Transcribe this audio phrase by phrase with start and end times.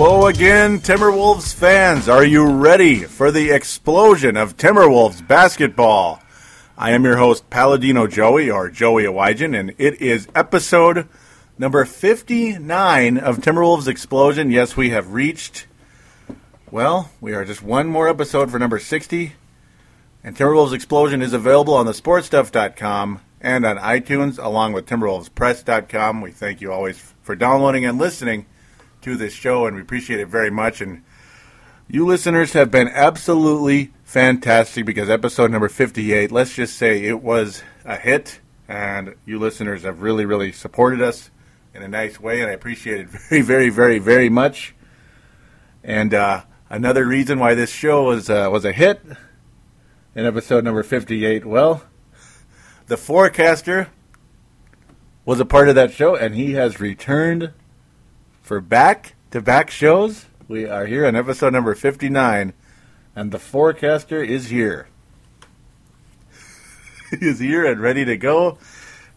[0.00, 2.08] Hello again, Timberwolves fans.
[2.08, 6.22] Are you ready for the explosion of Timberwolves basketball?
[6.76, 11.08] I am your host, Paladino Joey, or Joey Awajan, and it is episode
[11.58, 14.52] number 59 of Timberwolves Explosion.
[14.52, 15.66] Yes, we have reached,
[16.70, 19.32] well, we are just one more episode for number 60.
[20.22, 26.20] And Timberwolves Explosion is available on the sportstuff.com and on iTunes, along with TimberwolvesPress.com.
[26.20, 28.46] We thank you always for downloading and listening
[29.02, 30.80] to this show, and we appreciate it very much.
[30.80, 31.02] And
[31.88, 37.62] you listeners have been absolutely fantastic because episode number 58, let's just say it was
[37.84, 41.30] a hit, and you listeners have really, really supported us
[41.74, 44.74] in a nice way, and I appreciate it very, very, very, very much.
[45.82, 49.00] And uh, another reason why this show was uh, was a hit
[50.14, 51.84] in episode number 58, well,
[52.88, 53.88] the forecaster
[55.24, 57.52] was a part of that show, and he has returned
[58.48, 60.24] for back to back shows.
[60.48, 62.54] We are here on episode number 59,
[63.14, 64.88] and the forecaster is here.
[67.10, 68.56] he is here and ready to go.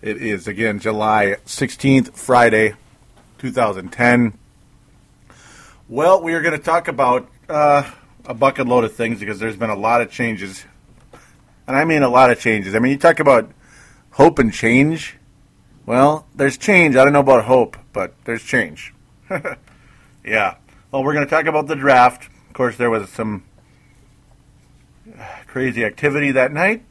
[0.02, 2.73] It is, again, July 16th, Friday,
[3.37, 4.33] 2010.
[5.87, 7.89] Well, we are going to talk about uh,
[8.25, 10.65] a bucket load of things because there's been a lot of changes.
[11.67, 12.75] And I mean a lot of changes.
[12.75, 13.49] I mean, you talk about
[14.09, 15.15] hope and change.
[15.85, 16.97] Well, there's change.
[16.97, 18.93] I don't know about hope, but there's change.
[20.25, 20.55] yeah.
[20.91, 22.29] Well, we're going to talk about the draft.
[22.47, 23.43] Of course, there was some
[25.47, 26.83] crazy activity that night.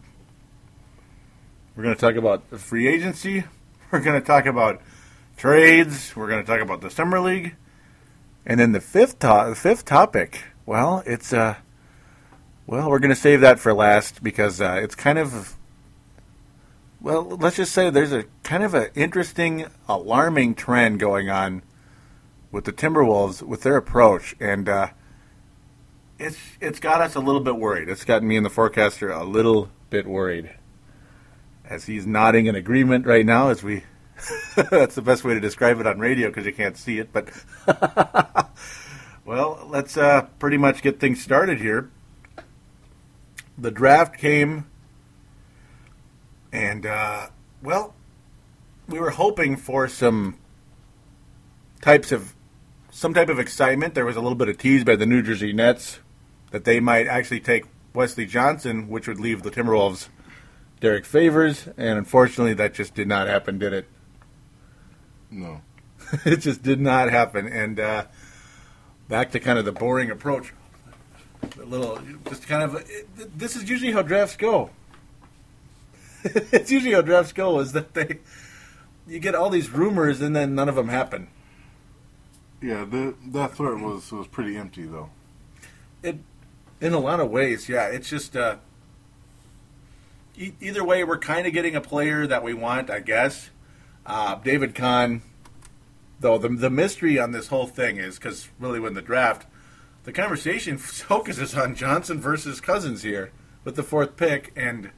[1.76, 3.44] We're going to talk about free agency.
[3.90, 4.80] We're going to talk about
[5.36, 6.14] trades.
[6.14, 7.56] We're going to talk about the summer league,
[8.46, 10.44] and then the fifth to- fifth topic.
[10.64, 11.56] Well, it's uh,
[12.66, 15.56] well, we're going to save that for last because uh, it's kind of
[17.00, 21.62] well, let's just say there's a kind of an interesting, alarming trend going on
[22.52, 24.88] with the Timberwolves with their approach, and uh,
[26.18, 27.88] it's it's got us a little bit worried.
[27.88, 30.50] It's gotten me and the forecaster a little bit worried,
[31.64, 33.48] as he's nodding in agreement right now.
[33.48, 33.84] As we,
[34.70, 37.12] that's the best way to describe it on radio because you can't see it.
[37.12, 37.30] But
[39.24, 41.90] well, let's uh, pretty much get things started here.
[43.56, 44.66] The draft came,
[46.52, 47.28] and uh,
[47.62, 47.94] well,
[48.88, 50.36] we were hoping for some
[51.80, 52.34] types of
[53.00, 53.94] some type of excitement.
[53.94, 56.00] There was a little bit of tease by the New Jersey Nets
[56.50, 60.08] that they might actually take Wesley Johnson, which would leave the Timberwolves
[60.80, 63.86] Derrick Favors, and unfortunately, that just did not happen, did it?
[65.30, 65.62] No.
[66.26, 67.46] it just did not happen.
[67.46, 68.04] And uh,
[69.08, 70.52] back to kind of the boring approach.
[71.58, 72.74] A little, just kind of.
[72.86, 74.68] It, this is usually how drafts go.
[76.24, 77.60] it's usually how drafts go.
[77.60, 78.18] Is that they,
[79.08, 81.28] you get all these rumors and then none of them happen.
[82.62, 85.10] Yeah, the, that threat was was pretty empty though.
[86.02, 86.18] It,
[86.80, 87.86] in a lot of ways, yeah.
[87.86, 88.56] It's just uh,
[90.36, 93.50] e- either way, we're kind of getting a player that we want, I guess.
[94.04, 95.22] Uh, David Kahn,
[96.20, 99.46] though the the mystery on this whole thing is because really, when the draft,
[100.04, 103.32] the conversation focuses on Johnson versus Cousins here
[103.64, 104.90] with the fourth pick, and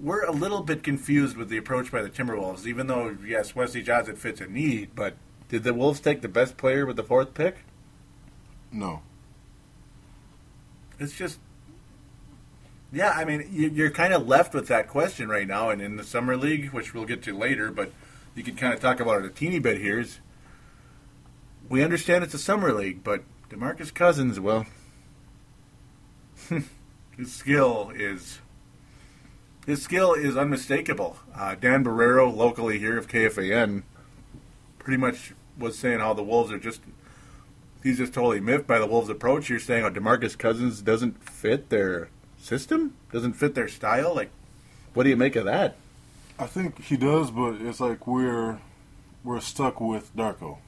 [0.00, 2.66] we're a little bit confused with the approach by the Timberwolves.
[2.66, 5.14] Even though yes, Wesley Johnson fits a need, but
[5.50, 7.58] did the Wolves take the best player with the fourth pick?
[8.72, 9.02] No.
[10.98, 11.38] It's just,
[12.92, 13.10] yeah.
[13.10, 16.04] I mean, you- you're kind of left with that question right now, and in the
[16.04, 17.92] summer league, which we'll get to later, but
[18.34, 19.98] you can kind of talk about it a teeny bit here.
[19.98, 20.20] Is
[21.68, 24.66] we understand it's a summer league, but Demarcus Cousins, well,
[27.16, 28.38] his skill is
[29.66, 31.16] his skill is unmistakable.
[31.34, 33.82] Uh, Dan Barreiro, locally here of KFAN,
[34.78, 36.80] pretty much was saying how the Wolves are just
[37.82, 39.48] he's just totally miffed by the Wolves' approach.
[39.48, 42.08] You're saying how Demarcus Cousins doesn't fit their
[42.38, 44.14] system, doesn't fit their style.
[44.14, 44.30] Like,
[44.94, 45.76] what do you make of that?
[46.38, 48.58] I think he does, but it's like we're
[49.22, 50.58] we're stuck with Darko.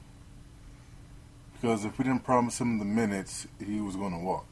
[1.53, 4.45] Because if we didn't promise him the minutes, he was going to walk.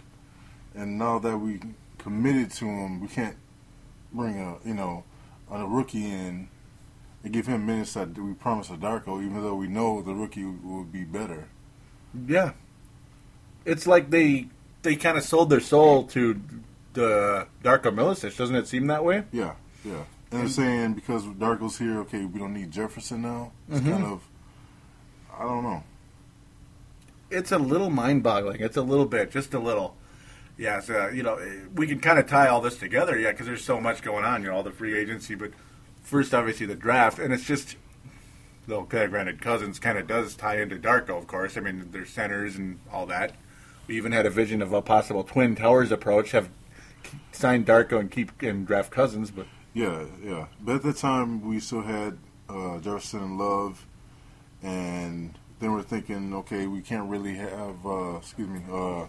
[0.73, 1.59] And now that we
[1.97, 3.35] committed to him, we can't
[4.11, 5.03] bring a you know
[5.51, 6.49] a rookie in
[7.23, 10.45] and give him minutes that we promised a Darko, even though we know the rookie
[10.45, 11.47] will be better.
[12.27, 12.53] Yeah,
[13.65, 14.47] it's like they
[14.81, 16.41] they kind of sold their soul to
[16.93, 18.35] the Darko Milicic.
[18.35, 19.23] Doesn't it seem that way?
[19.31, 19.53] Yeah,
[19.85, 20.03] yeah.
[20.31, 23.51] And they're saying because Darko's here, okay, we don't need Jefferson now.
[23.69, 23.91] It's Mhm.
[23.91, 24.21] kind of,
[25.37, 25.83] I don't know.
[27.29, 28.59] It's a little mind-boggling.
[28.61, 29.95] It's a little bit, just a little.
[30.57, 31.39] Yeah, so, you know,
[31.75, 34.41] we can kind of tie all this together, yeah, because there's so much going on,
[34.41, 35.51] you know, all the free agency, but
[36.01, 37.75] first, obviously, the draft, and it's just,
[38.67, 41.57] though, okay, granted, Cousins kind of does tie into Darko, of course.
[41.57, 43.35] I mean, there's centers and all that.
[43.87, 46.49] We even had a vision of a possible Twin Towers approach, have
[47.31, 50.47] signed Darko and keep and draft Cousins, but Yeah, yeah.
[50.61, 52.17] But at the time, we still had
[52.49, 53.85] uh, Jefferson and Love,
[54.61, 59.05] and then we're thinking, okay, we can't really have, uh, excuse me, uh,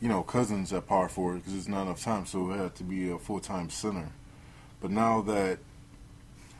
[0.00, 2.84] you know, Cousins at power forward because there's not enough time, so it had to
[2.84, 4.10] be a full time center.
[4.80, 5.58] But now that,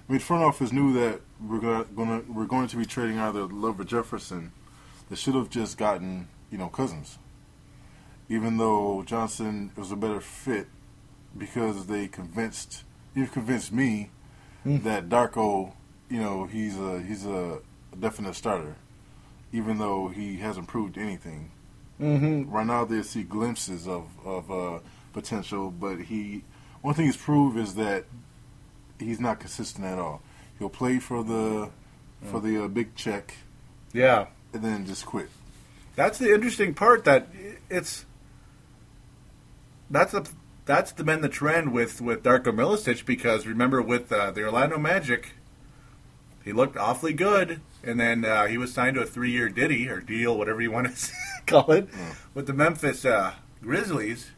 [0.09, 3.79] I mean, front office knew that we're gonna, we're going to be trading either Love
[3.81, 4.53] or Jefferson.
[5.09, 7.19] They should have just gotten, you know, Cousins.
[8.29, 10.67] Even though Johnson was a better fit
[11.37, 12.85] because they convinced
[13.15, 14.11] you've convinced me
[14.65, 14.79] Hmm.
[14.79, 15.73] that Darko,
[16.11, 17.61] you know, he's a he's a
[17.99, 18.75] definite starter,
[19.53, 21.53] even though he hasn't proved anything.
[22.01, 22.51] mm-hmm.
[22.51, 24.81] Right now, they see glimpses of of uh,
[25.13, 26.43] potential, but he
[26.83, 28.05] one thing he's proved is that
[28.99, 30.23] he's not consistent at all.
[30.59, 31.71] He'll play for the
[32.23, 33.35] for the uh, big check
[33.93, 34.27] yeah.
[34.53, 35.29] and then just quit.
[35.97, 37.05] That's the interesting part.
[37.05, 37.29] That
[37.69, 38.05] it's
[39.91, 40.25] that's a
[40.65, 44.79] that's the been the trend with with Darko Milicic because remember with uh, the Orlando
[44.79, 45.33] Magic,
[46.45, 49.89] he looked awfully good, and then uh, he was signed to a three year ditty
[49.89, 51.13] or deal, whatever you want to
[51.47, 51.89] call it,
[52.35, 54.31] with the Memphis uh, Grizzlies.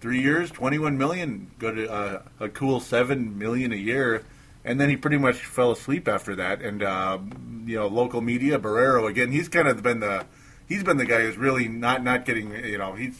[0.00, 4.24] Three years, twenty one million, go to uh, a cool seven million a year,
[4.64, 6.60] and then he pretty much fell asleep after that.
[6.60, 7.18] And uh,
[7.64, 10.26] you know, local media, Barreiro again, he's kind of been the
[10.68, 13.18] he's been the guy who's really not not getting you know he's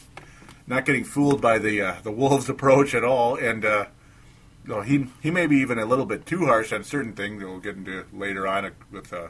[0.67, 3.85] not getting fooled by the uh, the Wolves approach at all, and uh,
[4.67, 7.41] you know, he he may be even a little bit too harsh on certain things
[7.41, 9.27] that we'll get into later on with uh,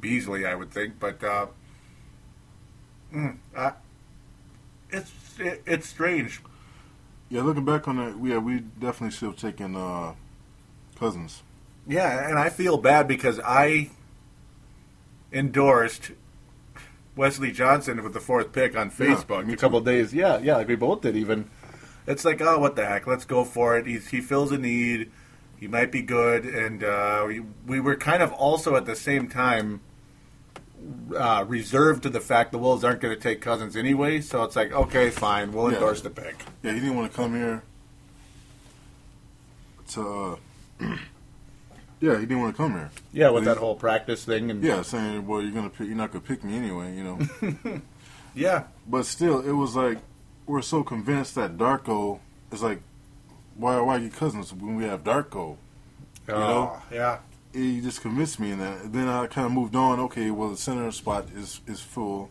[0.00, 1.46] Beasley, I would think, but uh,
[3.12, 3.36] mm,
[4.90, 6.40] it's it, it's strange.
[7.30, 10.14] Yeah, looking back on that, yeah, we definitely should have taken uh,
[10.98, 11.42] Cousins.
[11.86, 13.90] Yeah, and I feel bad because I
[15.32, 16.12] endorsed
[17.16, 20.14] Wesley Johnson with the fourth pick on Facebook me a couple of days.
[20.14, 21.16] Yeah, yeah, like we both did.
[21.16, 21.50] Even
[22.06, 23.06] it's like, oh, what the heck?
[23.06, 23.86] Let's go for it.
[23.86, 25.10] He's, he fills a need.
[25.58, 29.28] He might be good, and uh, we, we were kind of also at the same
[29.28, 29.80] time
[31.16, 34.20] uh, reserved to the fact the Wolves aren't going to take Cousins anyway.
[34.20, 35.76] So it's like, okay, fine, we'll Yeah.
[35.78, 36.36] endorse the pick.
[36.62, 37.62] Yeah, he didn't want to come here
[39.92, 40.38] to.
[40.80, 40.86] Uh,
[42.00, 42.90] yeah, he didn't want to come here.
[43.12, 46.12] Yeah, with that whole practice thing, and Yeah, saying, "Well, you're gonna pick, you're not
[46.12, 47.80] gonna pick me anyway," you know.
[48.34, 49.98] yeah, but still, it was like
[50.46, 52.20] we're so convinced that Darko
[52.52, 52.80] is like,
[53.56, 55.56] why why get Cousins when we have Darko?
[56.28, 56.78] you know?
[56.92, 57.18] yeah.
[57.52, 58.92] He just convinced me in that.
[58.92, 59.98] Then I kind of moved on.
[60.00, 62.30] Okay, well, the center spot is is full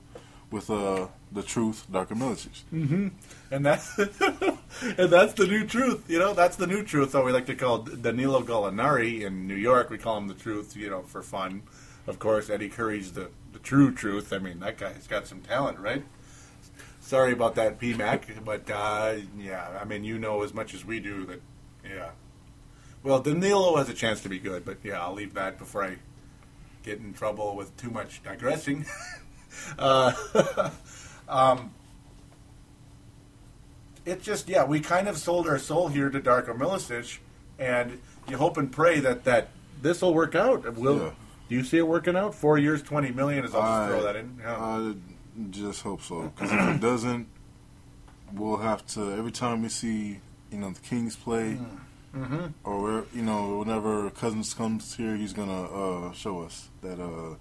[0.52, 3.12] with uh the truth, Darko Milicic.
[3.52, 6.10] and that's and that's the new truth.
[6.10, 7.12] You know, that's the new truth.
[7.12, 9.90] Though we like to call Danilo Gallinari in New York.
[9.90, 10.76] We call him the truth.
[10.76, 11.64] You know, for fun.
[12.06, 14.32] Of course, Eddie Curry's the the true truth.
[14.32, 16.04] I mean, that guy's got some talent, right?
[17.02, 21.00] Sorry about that, PMAC, but uh, yeah, I mean, you know as much as we
[21.00, 21.42] do that.
[21.84, 22.10] Yeah.
[23.08, 25.96] Well, Danilo has a chance to be good, but yeah, I'll leave that before I
[26.84, 28.86] get in trouble with too much digressing.
[29.80, 30.12] uh,
[31.30, 31.72] um,
[34.06, 37.20] it just yeah, we kind of sold our soul here to Darko Milicic,
[37.58, 40.76] and you hope and pray that that this will work out.
[40.76, 41.12] Will Yeah.
[41.48, 42.36] do you see it working out?
[42.36, 43.46] Four years, twenty million.
[43.46, 44.38] Is I'll just I- throw that in.
[44.42, 44.58] Yeah.
[44.58, 44.96] I
[45.52, 46.24] just hope so.
[46.24, 47.28] Because if it doesn't,
[48.34, 50.20] we'll have to every time we see
[50.52, 51.58] you know the Kings play,
[52.16, 52.48] mm-hmm.
[52.64, 57.36] or you know whenever Cousins comes here, he's gonna uh, show us that uh,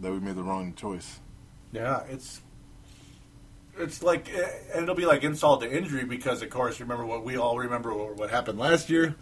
[0.00, 1.20] that we made the wrong choice.
[1.72, 2.40] Yeah, it's
[3.78, 7.24] it's like eh, and it'll be like insult to injury because of course remember what
[7.24, 9.14] we all remember what what happened last year.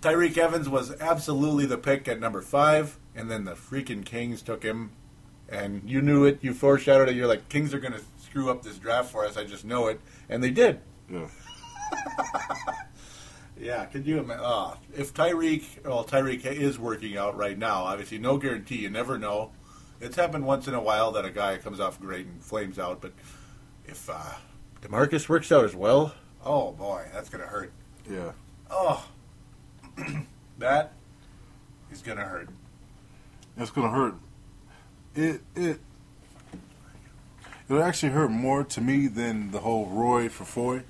[0.00, 4.62] Tyreke Evans was absolutely the pick at number five, and then the freaking Kings took
[4.62, 4.92] him,
[5.48, 6.38] and you knew it.
[6.42, 7.16] You foreshadowed it.
[7.16, 9.36] You're like, Kings are going to screw up this draft for us.
[9.36, 10.80] I just know it, and they did.
[11.10, 11.28] Yeah,
[13.58, 14.44] Yeah, could you imagine?
[14.44, 17.84] Uh, if Tyreke, well, Tyreke is working out right now.
[17.84, 18.76] Obviously, no guarantee.
[18.78, 19.52] You never know.
[20.00, 23.00] It's happened once in a while that a guy comes off great and flames out.
[23.00, 23.12] But
[23.86, 24.32] if uh,
[24.82, 27.72] Demarcus works out as well, oh boy, that's gonna hurt.
[28.10, 28.32] yeah.
[28.70, 29.06] Oh,
[30.58, 30.92] that
[31.92, 32.48] is gonna hurt.
[33.56, 34.14] That's gonna hurt.
[35.14, 35.78] It it
[37.68, 40.82] it'll actually hurt more to me than the whole Roy for Foy.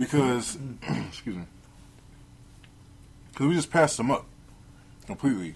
[0.00, 0.56] Because
[1.08, 1.44] excuse me.
[3.30, 4.24] Because we just passed them up
[5.06, 5.54] completely.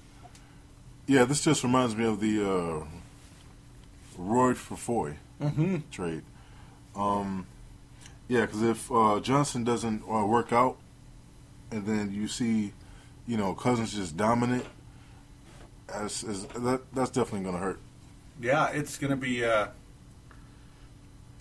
[1.07, 2.85] Yeah, this just reminds me of the uh,
[4.17, 5.77] Roy for Foy Mm-hmm.
[5.91, 6.23] trade.
[6.95, 7.47] Um,
[8.29, 10.77] yeah, because if uh, Johnson doesn't uh, work out
[11.71, 12.73] and then you see,
[13.27, 14.65] you know, Cousins just dominant.
[15.93, 17.81] As, as that that's definitely going to hurt.
[18.41, 19.69] Yeah, it's going to be uh,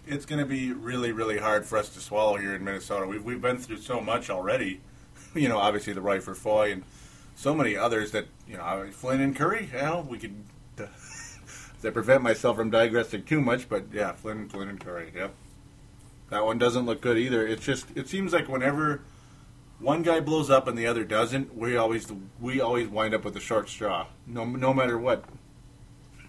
[0.05, 3.07] it's going to be really really hard for us to swallow here in Minnesota.
[3.07, 4.81] We've we've been through so much already.
[5.35, 6.83] You know, obviously the Roy for Foy and
[7.35, 9.67] so many others that you know Flynn and Curry.
[9.73, 10.35] Well, we could.
[10.79, 10.85] Uh,
[11.83, 15.11] to prevent myself from digressing too much, but yeah, Flynn, Flynn and Curry.
[15.15, 15.33] Yep,
[16.29, 17.45] that one doesn't look good either.
[17.45, 19.01] It's just it seems like whenever
[19.79, 23.35] one guy blows up and the other doesn't, we always we always wind up with
[23.35, 24.07] a short straw.
[24.25, 25.25] No, no matter what.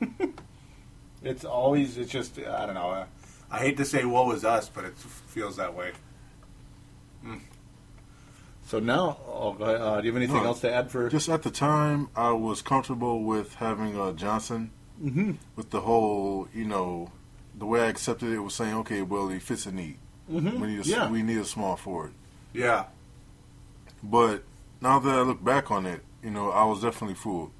[1.22, 3.06] it's always it's just I don't know.
[3.54, 5.92] I, hate to say woe is us, but it feels that way.
[7.24, 7.40] Mm.
[8.66, 11.08] So now, oh, uh, do you have anything no, else to add for?
[11.08, 14.70] Just at the time, I was comfortable with having uh, Johnson.
[15.02, 15.32] Mm-hmm.
[15.56, 17.10] With the whole, you know,
[17.56, 19.98] the way I accepted it was saying, okay, well, he fits a need.
[20.30, 20.60] Mm-hmm.
[20.60, 21.10] We need a, yeah.
[21.10, 22.12] we need a small forward.
[22.52, 22.84] Yeah.
[24.02, 24.44] But
[24.80, 27.50] now that I look back on it, you know, I was definitely fooled.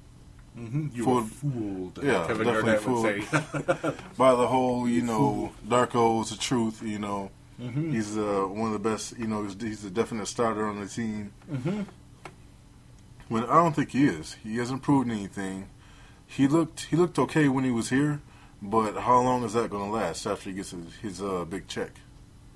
[0.57, 0.87] Mm-hmm.
[0.93, 1.99] You fooled, fooled.
[2.01, 6.81] Yeah, Kevin definitely fooled by the whole, you know, Darko's the truth.
[6.81, 7.31] You know,
[7.61, 7.91] mm-hmm.
[7.91, 9.17] he's uh, one of the best.
[9.17, 11.33] You know, he's, he's, a definite starter on the team.
[11.51, 11.81] Mm-hmm.
[13.27, 14.37] When I don't think he is.
[14.43, 15.69] He hasn't proven anything.
[16.25, 18.21] He looked he looked okay when he was here,
[18.61, 21.67] but how long is that going to last after he gets his, his uh, big
[21.67, 21.91] check?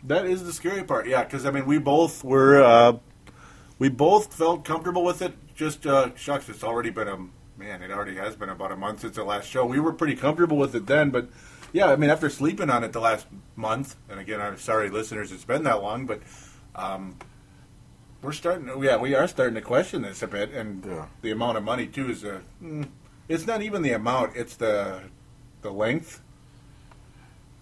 [0.04, 1.08] That is the scary part.
[1.08, 2.98] Yeah, because I mean, we both were uh,
[3.78, 5.34] we both felt comfortable with it.
[5.54, 7.18] Just uh, shucks, it's already been a
[7.60, 9.66] man, it already has been about a month since the last show.
[9.66, 11.30] We were pretty comfortable with it then, but
[11.74, 15.32] yeah, I mean, after sleeping on it the last month, and again, I'm sorry, listeners,
[15.34, 16.22] it's been that long, but
[16.74, 17.18] um,
[18.22, 18.68] we're starting.
[18.68, 21.08] To, yeah, we are starting to question this a bit, and yeah.
[21.22, 22.42] the amount of money too is a.
[22.64, 22.88] Mm,
[23.28, 25.02] it's not even the amount; it's the
[25.62, 26.22] the length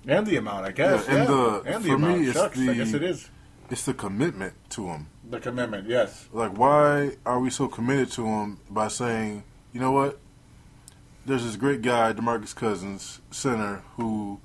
[0.07, 1.05] and the amount, I guess.
[1.07, 1.35] Yeah, and yeah.
[1.35, 2.21] the and the for amount.
[2.21, 3.29] me, Shucks, the I guess it is
[3.69, 5.07] it's the commitment to him.
[5.29, 5.87] the commitment.
[5.87, 6.27] Yes.
[6.31, 10.19] Like, why are we so committed to him by saying, you know what?
[11.25, 14.39] There's this great guy, Demarcus Cousins, center, who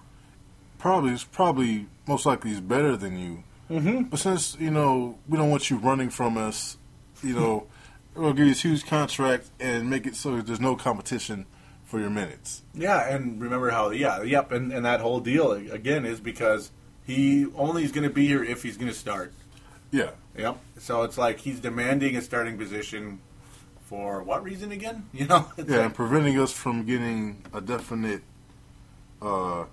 [0.78, 3.44] probably is probably most likely is better than you.
[3.70, 4.02] Mm-hmm.
[4.04, 6.76] But since you know we don't want you running from us,
[7.22, 7.66] you know,
[8.14, 11.46] we'll give you this huge contract and make it so there's no competition
[11.84, 12.62] for your minutes.
[12.74, 13.90] Yeah, and remember how?
[13.90, 16.70] Yeah, yep, and, and that whole deal again is because
[17.04, 19.32] he only is going to be here if he's going to start.
[19.90, 20.10] Yeah.
[20.36, 20.58] Yep.
[20.78, 23.20] So it's like he's demanding a starting position
[23.92, 25.04] for what reason again?
[25.12, 25.46] You know?
[25.58, 28.22] Yeah, like- and preventing us from getting a definite,
[29.20, 29.64] uh,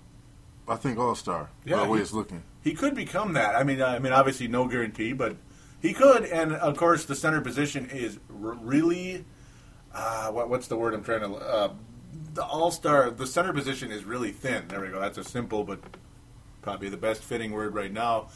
[0.67, 1.49] I think All Star.
[1.63, 2.43] Yeah, by the way he- it's looking.
[2.61, 3.55] he could become that.
[3.55, 5.37] I mean, I mean, obviously, no guarantee, but
[5.81, 6.25] he could.
[6.25, 9.23] And of course, the center position is r- really
[9.95, 11.71] uh, what, what's the word I'm trying to uh,
[12.33, 13.09] the all star.
[13.11, 14.67] The center position is really thin.
[14.67, 14.99] There we go.
[14.99, 15.79] That's a simple but
[16.61, 18.27] probably the best fitting word right now.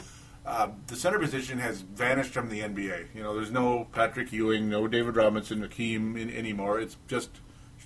[0.45, 3.07] Uh, the center position has vanished from the NBA.
[3.15, 6.79] You know, there's no Patrick Ewing, no David Robinson, Hakeem in, anymore.
[6.79, 7.29] It's just,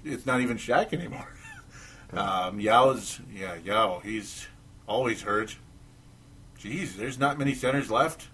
[0.04, 1.36] it's not even Shaq anymore.
[2.14, 4.48] um, Yao's, yeah, Yao, he's
[4.88, 5.58] always hurt.
[6.60, 8.30] Jeez, there's not many centers left.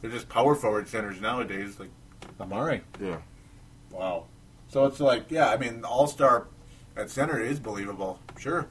[0.00, 1.90] They're just power forward centers nowadays, like
[2.38, 2.82] Amar'e.
[3.00, 3.18] Yeah.
[3.90, 4.26] Wow.
[4.68, 6.46] So it's like, yeah, I mean, All Star
[6.96, 8.20] at center is believable.
[8.38, 8.68] Sure.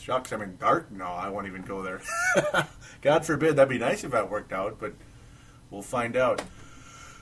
[0.00, 0.90] Shucks, I mean, Dart?
[0.90, 2.00] No, I won't even go there.
[3.02, 3.56] God forbid.
[3.56, 4.94] That'd be nice if that worked out, but
[5.70, 6.42] we'll find out.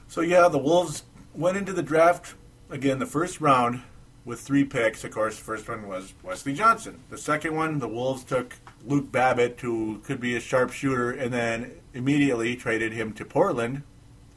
[0.06, 1.02] So, yeah, the Wolves
[1.34, 2.34] went into the draft,
[2.70, 3.82] again, the first round
[4.24, 5.04] with three picks.
[5.04, 7.00] Of course, the first one was Wesley Johnson.
[7.10, 11.72] The second one, the Wolves took Luke Babbitt, who could be a sharpshooter, and then
[11.94, 13.82] immediately traded him to Portland.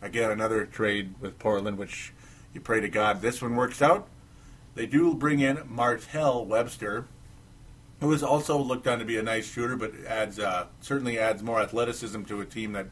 [0.02, 2.14] Again, another trade with Portland, which
[2.54, 4.08] you pray to God this one works out.
[4.74, 7.06] They do bring in Martell Webster,
[8.02, 11.42] who is also looked on to be a nice shooter, but adds uh, certainly adds
[11.42, 12.88] more athleticism to a team that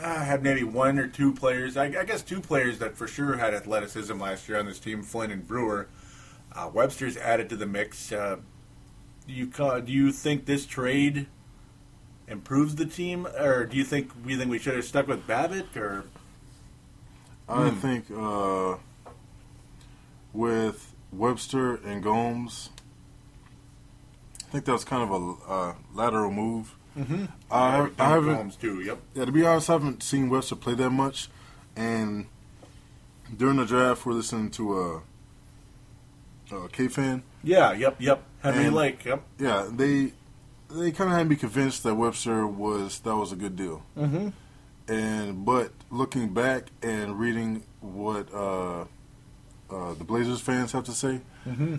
[0.00, 1.76] uh, had maybe one or two players.
[1.76, 5.02] I, I guess two players that for sure had athleticism last year on this team,
[5.02, 5.88] Flynn and Brewer.
[6.54, 8.12] Uh, Webster's added to the mix.
[8.12, 8.36] Uh,
[9.26, 11.26] do you ca- do you think this trade
[12.28, 15.74] improves the team, or do you think we think we should have stuck with Babbitt,
[15.76, 16.04] or
[17.48, 17.76] I Hmm.
[17.76, 18.76] think uh,
[20.32, 22.70] with Webster and Gomes,
[24.48, 26.74] I think that was kind of a uh, lateral move.
[26.96, 27.24] mm-hmm.
[27.50, 28.60] I, I haven't.
[28.60, 28.80] Too?
[28.80, 28.98] Yep.
[29.14, 31.28] Yeah, to be honest, I haven't seen Webster play that much,
[31.74, 32.26] and
[33.36, 34.96] during the draft, we're listening to a,
[36.54, 37.22] a KFAN.
[37.42, 37.72] Yeah.
[37.72, 37.96] Yep.
[38.00, 38.22] Yep.
[38.42, 39.04] Henry Lake.
[39.04, 39.22] Yep.
[39.38, 40.12] Yeah, they
[40.70, 43.82] they kind of had me convinced that Webster was that was a good deal.
[43.96, 44.28] Mm-hmm.
[44.88, 48.82] And but looking back and reading what uh,
[49.70, 51.76] uh, the Blazers fans have to say, Mm-hmm.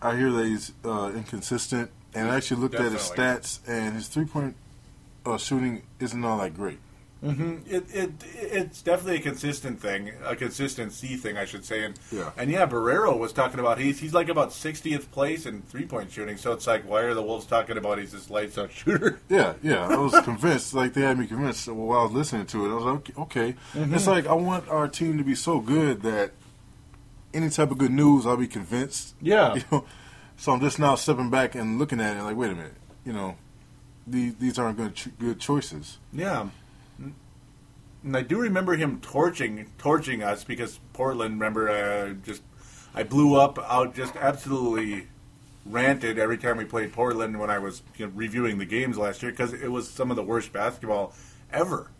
[0.00, 1.90] I hear that he's uh, inconsistent.
[2.14, 4.56] And I actually looked at his stats, and his three point
[5.26, 6.78] uh, shooting isn't all that great.
[7.22, 7.56] Mm-hmm.
[7.68, 11.84] It, it it's definitely a consistent thing, a consistency thing, I should say.
[11.84, 12.30] And Yeah.
[12.36, 16.12] and yeah, Barreiro was talking about he's he's like about 60th place in three point
[16.12, 16.36] shooting.
[16.36, 19.18] So it's like, why are the Wolves talking about he's this lights out shooter?
[19.28, 19.88] Yeah, yeah.
[19.88, 20.74] I was convinced.
[20.74, 22.70] Like they had me convinced while I was listening to it.
[22.70, 23.12] I was like, okay.
[23.18, 23.56] okay.
[23.74, 23.94] Mm-hmm.
[23.94, 26.30] It's like I want our team to be so good that
[27.34, 29.14] any type of good news, I'll be convinced.
[29.20, 29.54] Yeah.
[29.56, 29.84] You know,
[30.38, 32.74] so I'm just now stepping back and looking at it like, wait a minute.
[33.04, 33.36] You know,
[34.06, 35.98] these these aren't good ch- good choices.
[36.12, 36.48] Yeah.
[38.04, 41.34] And I do remember him torching torching us because Portland.
[41.34, 42.42] Remember, uh, just
[42.94, 45.08] I blew up out just absolutely
[45.66, 49.22] ranted every time we played Portland when I was you know, reviewing the games last
[49.22, 51.12] year because it was some of the worst basketball
[51.52, 51.90] ever.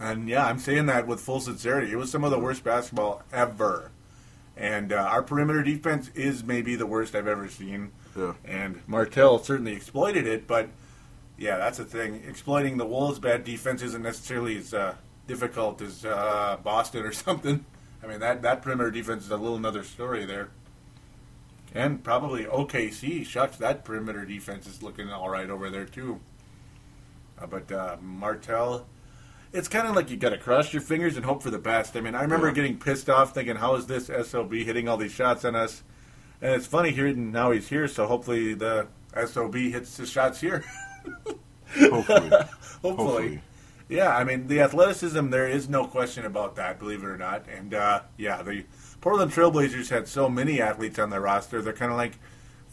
[0.00, 1.92] And yeah, I'm saying that with full sincerity.
[1.92, 3.90] It was some of the worst basketball ever.
[4.56, 7.90] And uh, our perimeter defense is maybe the worst I've ever seen.
[8.16, 8.34] Yeah.
[8.44, 10.68] And Martell certainly exploited it, but
[11.36, 12.22] yeah, that's the thing.
[12.28, 14.94] Exploiting the Wolves' bad defense isn't necessarily as uh,
[15.26, 17.64] difficult as uh, Boston or something.
[18.02, 20.50] I mean, that, that perimeter defense is a little another story there.
[21.74, 23.26] And probably OKC.
[23.26, 26.20] Shucks, that perimeter defense is looking all right over there, too.
[27.36, 28.86] Uh, but uh, Martell,
[29.54, 31.96] it's kind of like you got to cross your fingers and hope for the best.
[31.96, 32.54] I mean, I remember Yeah.
[32.54, 35.82] getting pissed off thinking, how is this SOB hitting all these shots on us?
[36.42, 40.62] And it's funny hearing now he's here, so hopefully the SOB hits his shots here.
[41.78, 42.40] Hopefully, hopefully.
[42.82, 43.40] Hopefully.
[43.88, 47.46] Yeah, I mean, the athleticism, there is no question about that, believe it or not.
[47.48, 48.64] And, uh, yeah, the
[49.00, 52.18] Portland Trailblazers had so many athletes on their roster, they're kind of like,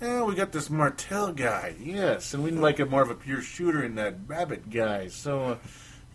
[0.01, 3.41] eh, we got this Martell guy, yes, and we'd like a more of a pure
[3.41, 5.07] shooter in that Babbitt guy.
[5.07, 5.57] So, uh,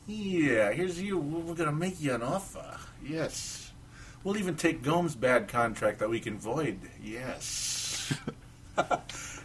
[0.06, 1.18] yeah, here's you.
[1.18, 2.78] We're going to make you an offer.
[3.04, 3.72] Yes.
[4.24, 6.80] We'll even take Gomes' bad contract that we can void.
[7.02, 8.12] Yes.
[8.78, 8.98] I,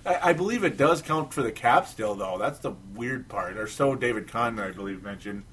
[0.06, 2.38] I believe it does count for the cap still, though.
[2.38, 3.58] That's the weird part.
[3.58, 5.44] Or so David Kahn, I believe, mentioned.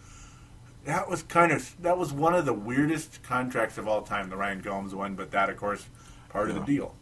[0.85, 4.37] That was kind of that was one of the weirdest contracts of all time, the
[4.37, 5.15] Ryan Gomes one.
[5.15, 5.87] But that, of course,
[6.31, 6.95] part of the deal.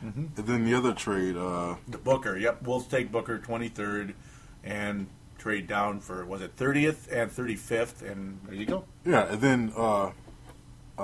[0.00, 4.14] and then the other trade, uh, The Booker, yep, Wolves take Booker twenty third,
[4.62, 5.08] and
[5.44, 8.84] trade down for was it thirtieth and thirty fifth, and there you go.
[9.04, 10.10] yeah, and then uh, uh,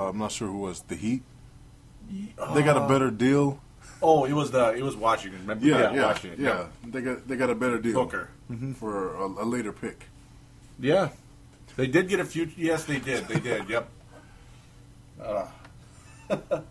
[0.09, 1.22] I'm not sure who was the Heat.
[2.55, 3.61] They got a better deal.
[4.00, 5.42] Oh, it was the it was Washington.
[5.42, 5.66] Remember?
[5.66, 6.42] Yeah, yeah, Washington.
[6.42, 6.66] yeah.
[6.83, 7.92] They got they got a better deal.
[7.92, 8.31] Booker.
[8.76, 10.07] for a, a later pick.
[10.79, 11.11] Yeah,
[11.76, 12.50] they did get a few.
[12.57, 13.29] Yes, they did.
[13.29, 13.68] They did.
[13.68, 13.90] Yep.
[15.22, 15.46] Uh,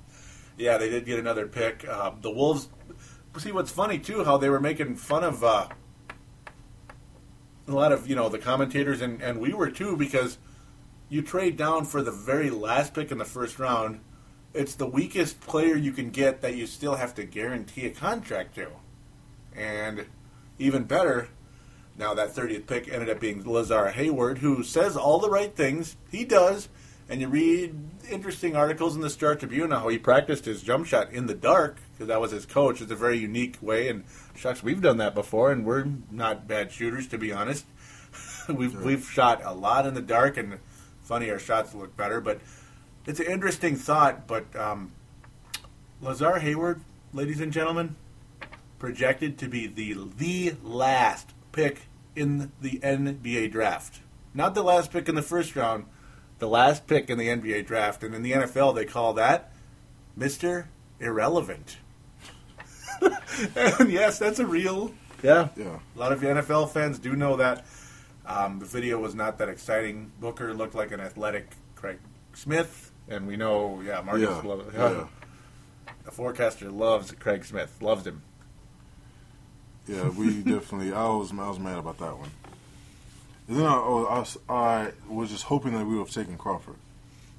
[0.58, 1.88] yeah, they did get another pick.
[1.88, 2.67] Uh, the Wolves.
[3.38, 5.67] See, what's funny too, how they were making fun of uh,
[7.69, 10.38] a lot of you know the commentators, and and we were too, because
[11.08, 14.01] you trade down for the very last pick in the first round.
[14.53, 18.55] It's the weakest player you can get that you still have to guarantee a contract
[18.55, 18.67] to,
[19.55, 20.05] and
[20.58, 21.29] even better,
[21.97, 25.97] now that 30th pick ended up being Lazar Hayward, who says all the right things.
[26.12, 26.69] He does.
[27.10, 27.74] And you read
[28.12, 31.78] interesting articles in the Star Tribune how he practiced his jump shot in the dark
[31.91, 32.82] because that was his coach.
[32.82, 33.89] It's a very unique way.
[33.89, 34.04] And
[34.36, 37.65] shucks, we've done that before, and we're not bad shooters to be honest.
[38.50, 40.60] we've we've shot a lot in the dark, and
[41.02, 42.22] funny our shots look better.
[42.22, 42.41] But
[43.08, 44.28] it's an interesting thought.
[44.28, 44.91] But um,
[46.02, 47.95] Lazar Hayward, ladies and gentlemen,
[48.78, 54.02] projected to be the the last pick in the NBA draft.
[54.34, 55.86] Not the last pick in the first round,
[56.39, 58.04] the last pick in the NBA draft.
[58.04, 59.52] And in the NFL, they call that
[60.17, 60.65] Mr.
[60.99, 61.78] Irrelevant.
[63.56, 64.93] and yes, that's a real.
[65.23, 65.49] Yeah.
[65.56, 65.80] Yeah.
[65.95, 67.65] A lot of NFL fans do know that.
[68.25, 70.12] Um, the video was not that exciting.
[70.19, 71.99] Booker looked like an athletic Craig
[72.34, 72.91] Smith.
[73.08, 74.41] And we know, yeah, Marcus Yeah.
[74.43, 75.08] Lo- Yeah.
[76.06, 78.21] The forecaster loves Craig Smith, loves him.
[79.88, 80.93] Yeah, we definitely.
[80.93, 82.30] I was I was mad about that one.
[83.49, 86.38] And then I, oh, I, was, I was just hoping that we would have taken
[86.38, 86.75] Crawford.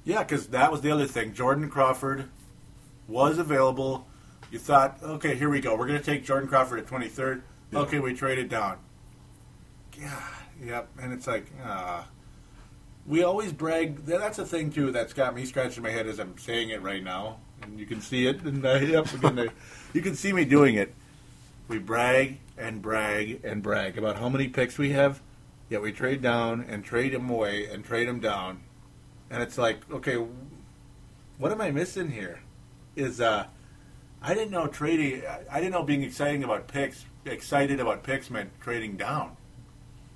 [0.03, 1.33] Yeah, because that was the other thing.
[1.33, 2.27] Jordan Crawford
[3.07, 4.05] was available.
[4.51, 5.73] You thought, okay, here we go.
[5.73, 7.43] We're going to take Jordan Crawford at 23rd.
[7.71, 7.79] Yeah.
[7.79, 8.77] Okay, we traded down.
[9.97, 10.21] Yeah,
[10.61, 10.89] yep.
[11.01, 12.05] And it's like, ah.
[13.07, 14.05] We always brag.
[14.05, 17.01] That's a thing, too, that's got me scratching my head as I'm saying it right
[17.03, 17.37] now.
[17.61, 18.41] And you can see it.
[18.41, 19.47] And uh, yep, again, uh,
[19.93, 20.93] you can see me doing it.
[21.69, 25.21] We brag and brag and brag about how many picks we have,
[25.71, 28.59] yet we trade down and trade them away and trade them down.
[29.29, 30.17] And it's like, okay,
[31.37, 32.41] what am I missing here?
[32.97, 33.45] Is uh,
[34.21, 35.23] I didn't know trading.
[35.49, 39.37] I didn't know being exciting about picks, excited about picks meant trading down.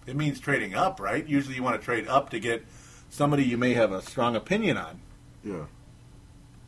[0.06, 1.26] It means trading up, right?
[1.26, 2.66] Usually, you want to trade up to get
[3.10, 5.00] somebody you may have a strong opinion on.
[5.42, 5.66] Yeah.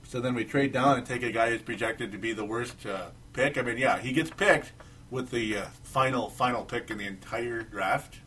[0.04, 2.86] So then we trade down and take a guy who's projected to be the worst
[2.86, 3.58] uh, pick.
[3.58, 4.71] I mean, yeah, he gets picked
[5.12, 8.21] with the uh, final final pick in the entire draft,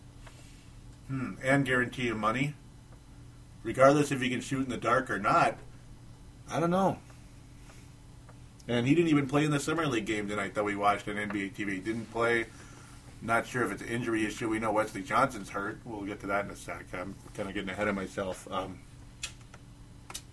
[1.10, 1.32] hmm.
[1.42, 2.54] and guarantee him money.
[3.62, 5.58] regardless if he can shoot in the dark or not.
[6.50, 6.98] I don't know.
[8.66, 11.16] And he didn't even play in the summer league game tonight that we watched on
[11.16, 11.82] NBA TV.
[11.84, 12.46] Didn't play.
[13.20, 14.48] Not sure if it's an injury issue.
[14.48, 15.80] We know Wesley Johnson's hurt.
[15.84, 16.86] We'll get to that in a sec.
[16.94, 18.48] I'm kind of getting ahead of myself.
[18.50, 18.78] Um,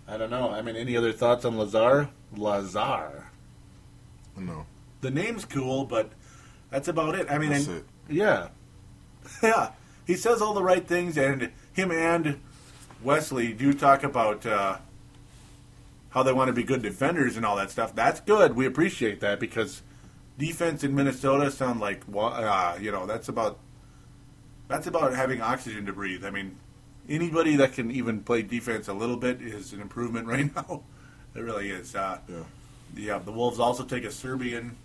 [0.08, 0.52] I don't know.
[0.52, 2.10] I mean, any other thoughts on Lazar?
[2.36, 3.26] Lazar.
[4.38, 4.66] No.
[5.02, 6.12] The name's cool, but
[6.70, 7.28] that's about it.
[7.30, 7.86] I mean, it.
[8.10, 8.50] yeah,
[9.44, 9.72] yeah.
[10.08, 12.39] He says all the right things, and him and
[13.04, 14.78] Wesley do talk about uh,
[16.12, 17.93] how they want to be good defenders and all that stuff.
[17.93, 18.56] That's good.
[18.56, 19.84] We appreciate that because
[20.39, 23.60] defense in Minnesota sound like uh, you know that's about
[24.70, 26.24] that's about having oxygen to breathe.
[26.24, 26.56] I mean,
[27.10, 30.84] anybody that can even play defense a little bit is an improvement right now.
[31.36, 31.96] It really is.
[31.96, 32.43] Uh, Yeah.
[32.96, 34.78] yeah, the Wolves also take a Serbian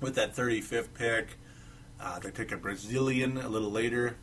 [0.00, 1.36] with that 35th pick.
[2.00, 4.16] Uh, they take a Brazilian a little later,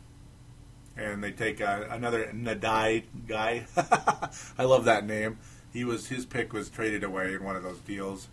[0.96, 3.66] and they take uh, another Ndiaye guy.
[4.58, 5.38] I love that name.
[5.72, 8.28] He was his pick was traded away in one of those deals.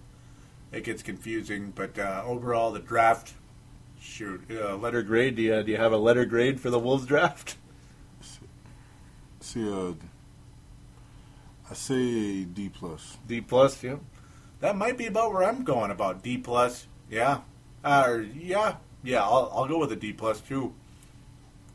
[0.72, 3.34] It gets confusing, but uh, overall the draft.
[4.00, 5.36] Shoot, uh, letter grade.
[5.36, 7.58] Do you, do you have a letter grade for the Wolves draft?
[9.40, 9.94] See, uh,
[11.70, 11.96] I say
[12.42, 13.18] a D plus.
[13.28, 13.98] D plus, yeah.
[14.60, 15.92] That might be about where I'm going.
[15.92, 17.42] About D plus, yeah,
[17.84, 19.24] uh, yeah, yeah.
[19.24, 20.74] I'll, I'll go with a D plus too.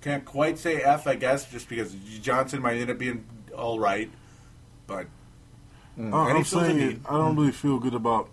[0.03, 3.25] Can't quite say F, I guess, just because Johnson might end up being
[3.57, 4.11] all right,
[4.87, 5.07] but
[5.99, 7.01] mm, I- and he I'm saying need.
[7.09, 8.31] I don't really feel good about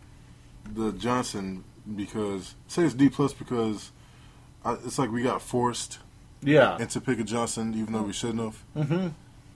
[0.74, 1.64] the Johnson
[1.96, 3.92] because say it's D plus because
[4.64, 6.00] I, it's like we got forced
[6.42, 8.64] yeah, into pick a Johnson even though we shouldn't have.
[8.76, 9.04] mm-hmm.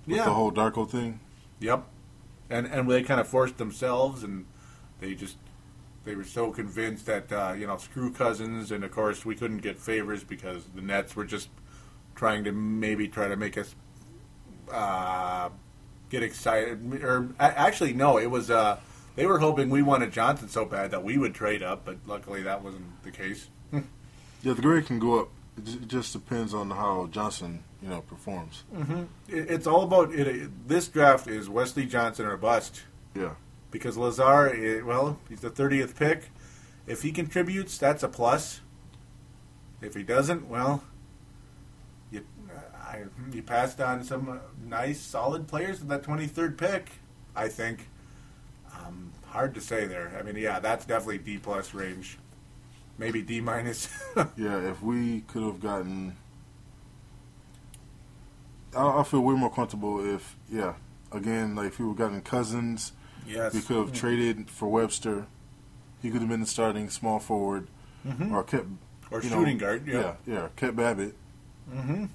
[0.07, 1.19] With yeah, the whole Darko thing.
[1.59, 1.85] Yep.
[2.49, 4.45] And and they kind of forced themselves, and
[4.99, 5.37] they just
[6.03, 9.59] they were so convinced that uh, you know screw Cousins, and of course we couldn't
[9.59, 11.49] get Favors because the Nets were just
[12.15, 13.75] trying to maybe try to make us
[14.71, 15.49] uh,
[16.09, 17.03] get excited.
[17.03, 18.79] Or actually, no, it was uh,
[19.15, 22.41] they were hoping we wanted Johnson so bad that we would trade up, but luckily
[22.43, 23.49] that wasn't the case.
[24.43, 25.29] Yeah, the grade can go up.
[25.55, 28.63] It just depends on how Johnson, you know, performs.
[29.27, 32.81] It, it's all about it, this draft is Wesley Johnson or bust.
[33.13, 33.35] Yeah.
[33.71, 36.29] Because Lazar, eh, well, he's the 30th pick.
[36.85, 38.61] If he contributes, that's a plus.
[39.81, 40.83] If he doesn't, well,
[42.11, 42.25] you,
[42.75, 46.89] I, you passed on some uh, nice, solid players with that 23rd pick.
[47.35, 47.87] I think.
[48.73, 50.15] Um, hard to say there.
[50.19, 52.17] I mean, yeah, that's definitely D plus range,
[52.97, 53.89] maybe D minus.
[54.35, 56.17] Yeah, if we could have gotten,
[58.75, 60.73] I, I feel way more comfortable if, yeah,
[61.11, 62.91] again, like if we have gotten Cousins,
[63.31, 63.53] yes.
[63.53, 65.25] we could have traded for Webster.
[66.01, 67.67] He could have been the starting small forward,
[68.07, 68.31] Mhm.
[68.31, 68.67] or kept
[69.11, 69.85] or you know, shooting guard.
[69.87, 70.13] yeah, Yeah.
[70.33, 71.15] yeah, kept Babbitt.
[71.71, 72.05] hmm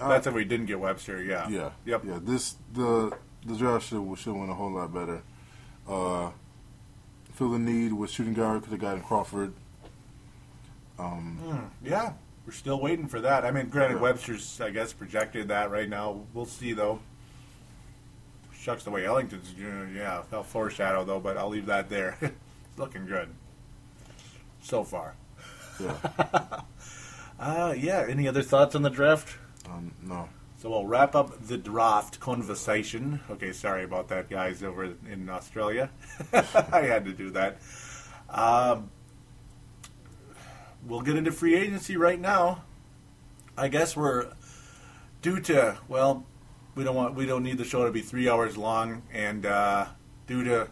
[0.00, 1.22] Uh, That's if we didn't get Webster.
[1.22, 1.48] Yeah.
[1.48, 2.04] yeah, Yep.
[2.06, 2.18] yeah.
[2.22, 5.22] This the the draft should should went a whole lot better.
[5.88, 6.30] Uh,
[7.34, 9.52] feel the need with shooting guard could have gotten Crawford.
[10.98, 12.12] Um, Hmm, yeah,
[12.46, 13.44] we're still waiting for that.
[13.44, 14.02] I mean, granted, Yeah.
[14.02, 16.20] Webster's, I guess, projected that right now.
[16.34, 17.00] We'll see, though.
[18.62, 22.16] Shucks, the way Ellington's, yeah, I'll foreshadow, though, but I'll leave that there.
[22.20, 23.28] it's looking good
[24.62, 25.16] so far.
[25.80, 25.96] yeah,
[27.40, 29.36] Uh, yeah, any other thoughts on the draft?
[29.68, 33.18] um, no, So we'll wrap up the draft conversation.
[33.28, 35.90] Okay, sorry about that, guys, over in Australia.
[36.32, 37.56] I had to do that.
[38.30, 38.90] Um,
[40.86, 42.62] we'll get into free agency right now.
[43.58, 44.28] I guess we're
[45.20, 46.24] due to well,
[46.74, 49.86] we don't want we don't need the show to be three hours long, and uh,
[50.26, 50.68] due to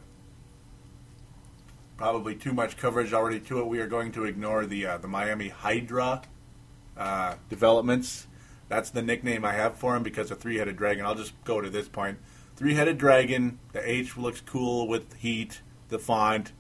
[1.96, 5.08] probably too much coverage already to it, we are going to ignore the uh, the
[5.08, 6.22] Miami Hydra
[6.96, 8.26] uh, developments.
[8.68, 11.04] That's the nickname I have for him because a three-headed dragon.
[11.04, 12.18] I'll just go to this point.
[12.54, 13.58] Three-headed dragon.
[13.72, 16.52] The H looks cool with heat, the font,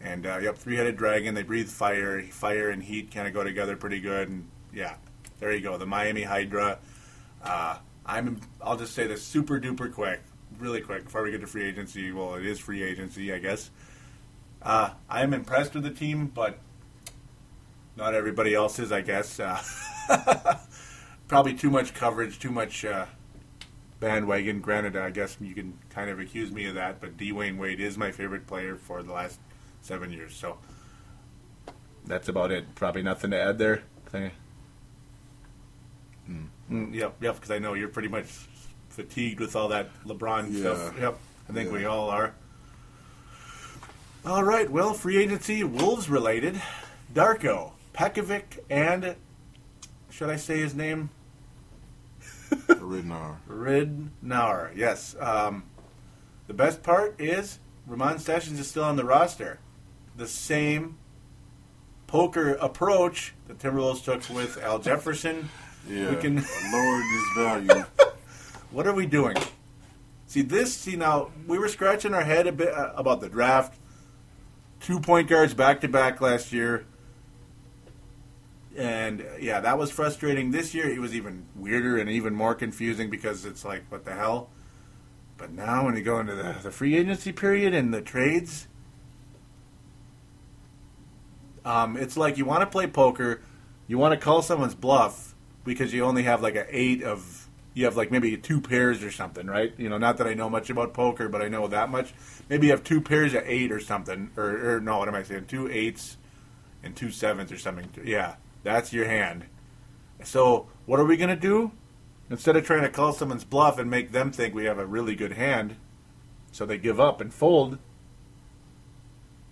[0.00, 1.34] and uh, yep, three-headed dragon.
[1.34, 2.22] They breathe fire.
[2.22, 4.28] Fire and heat kind of go together pretty good.
[4.28, 4.96] And yeah,
[5.40, 5.78] there you go.
[5.78, 6.78] The Miami Hydra.
[7.42, 8.40] Uh, I'm.
[8.62, 10.20] I'll just say this super duper quick,
[10.58, 12.12] really quick before we get to free agency.
[12.12, 13.70] Well, it is free agency, I guess.
[14.62, 16.58] Uh, I am impressed with the team, but
[17.96, 19.40] not everybody else is, I guess.
[19.40, 19.60] Uh,
[21.28, 23.06] probably too much coverage, too much uh,
[24.00, 24.60] bandwagon.
[24.60, 27.98] Granted, I guess you can kind of accuse me of that, but Dwyane Wade is
[27.98, 29.40] my favorite player for the last
[29.82, 30.34] seven years.
[30.34, 30.58] So
[32.06, 32.74] that's about it.
[32.76, 33.82] Probably nothing to add there.
[34.06, 34.30] Thing.
[36.70, 37.34] Mm, yep, yep.
[37.36, 38.26] Because I know you're pretty much
[38.90, 40.60] fatigued with all that LeBron Yeah.
[40.60, 40.98] stuff.
[40.98, 41.76] Yep, I think Yeah.
[41.78, 42.34] we all are.
[44.24, 44.68] All right.
[44.70, 46.60] Well, free agency, Wolves related.
[47.14, 49.14] Darko, Pekovic, and
[50.10, 51.10] should I say his name?
[52.50, 53.36] Ridnour.
[53.48, 55.14] Ridnour, yes.
[55.20, 55.64] Um,
[56.46, 59.58] the best part is Ramon Sessions is still on the roster.
[60.16, 60.96] The same
[62.06, 65.48] poker approach that Timberwolves took with Al Jefferson.
[65.88, 67.84] Yeah, We can- lower this value.
[68.72, 69.36] What are we doing?
[70.26, 70.74] See this.
[70.74, 73.78] See now, we were scratching our head a bit uh, about the draft.
[74.80, 76.84] Two point guards back to back last year,
[78.76, 80.50] and uh, yeah, that was frustrating.
[80.50, 84.12] This year, it was even weirder and even more confusing because it's like, what the
[84.14, 84.50] hell?
[85.38, 88.66] But now, when you go into the, the free agency period and the trades,
[91.64, 93.40] um, it's like you want to play poker,
[93.86, 95.34] you want to call someone's bluff
[95.66, 99.10] because you only have like an eight of you have like maybe two pairs or
[99.10, 99.74] something, right?
[99.76, 102.14] You know, not that I know much about poker, but I know that much.
[102.48, 105.22] Maybe you have two pairs of eight or something, or, or no, what am I
[105.22, 105.44] saying?
[105.46, 106.16] Two eights
[106.82, 107.90] and two sevens or something.
[108.02, 109.44] Yeah, that's your hand.
[110.24, 111.72] So what are we gonna do?
[112.30, 115.14] Instead of trying to call someone's bluff and make them think we have a really
[115.14, 115.76] good hand,
[116.52, 117.78] so they give up and fold,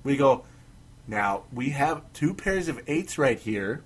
[0.02, 0.44] we go.
[1.06, 3.84] Now we have two pairs of eights right here.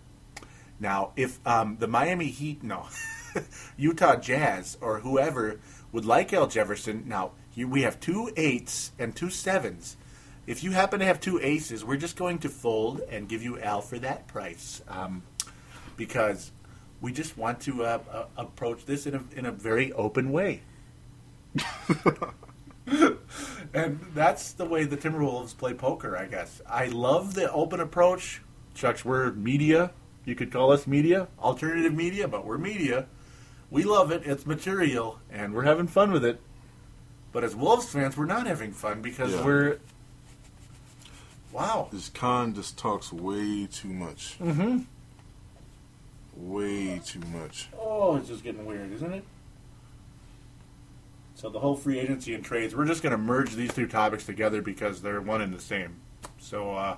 [0.81, 2.87] Now, if um, the Miami Heat, no,
[3.77, 5.61] Utah Jazz or whoever
[5.93, 9.97] would like Al Jefferson, now here we have two eights and two sevens.
[10.47, 13.61] If you happen to have two aces, we're just going to fold and give you
[13.61, 15.23] Al for that price, um,
[15.97, 16.53] because
[17.01, 20.62] we just want to uh, uh, approach this in a in a very open way.
[23.75, 26.62] and that's the way the Timberwolves play poker, I guess.
[26.67, 28.41] I love the open approach.
[28.75, 29.91] Chucks, we're media.
[30.29, 33.07] You could call us media, alternative media, but we're media.
[33.71, 34.25] We love it.
[34.27, 36.38] It's material, and we're having fun with it.
[37.33, 39.43] But as Wolves fans, we're not having fun because Yeah.
[39.43, 39.79] we're.
[41.51, 41.88] Wow.
[41.91, 44.38] This Kahn just talks way too much.
[44.38, 44.81] Mm-hmm.
[46.37, 47.69] Way too much.
[47.81, 49.25] Oh, it's just getting weird, isn't it?
[51.37, 54.27] So the whole free agency and trades, we're just going to merge these two topics
[54.27, 55.97] together because they're one and the same.
[56.38, 56.97] So, uh,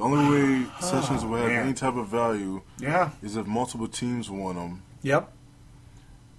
[0.00, 1.62] The only way Sessions will have man.
[1.66, 3.10] any type of value yeah.
[3.22, 4.82] is if multiple teams want them.
[5.02, 5.30] Yep.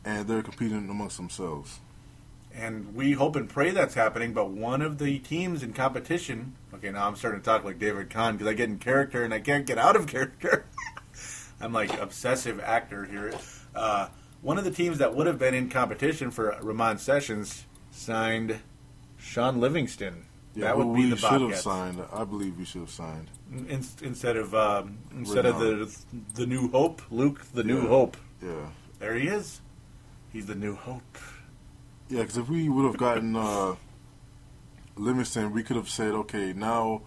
[0.03, 1.79] and they're competing amongst themselves.
[2.55, 6.55] And we hope and pray that's happening, but one of the teams in competition.
[6.73, 9.31] Okay, now I'm starting to talk like David Kahn because I get in character and
[9.31, 10.65] I can't get out of character.
[11.59, 13.31] I'm like obsessive actor here.
[13.75, 14.07] Uh,
[14.41, 18.59] one of the teams that would have been in competition for Ramon Sessions signed
[19.19, 20.25] Shaun Livingston.
[20.55, 22.01] That would be we the should have signed.
[22.13, 23.29] I believe we should have signed.
[23.51, 25.95] In, instead of um, instead of the
[26.35, 27.87] the new hope, Luke, the new Yeah.
[27.87, 28.17] hope.
[28.41, 28.69] Yeah.
[28.99, 29.61] There he is.
[30.33, 31.17] He's the new hope.
[32.09, 33.75] Yeah, because if we would have gotten uh,
[34.95, 37.01] Livingston, we could have said, okay, now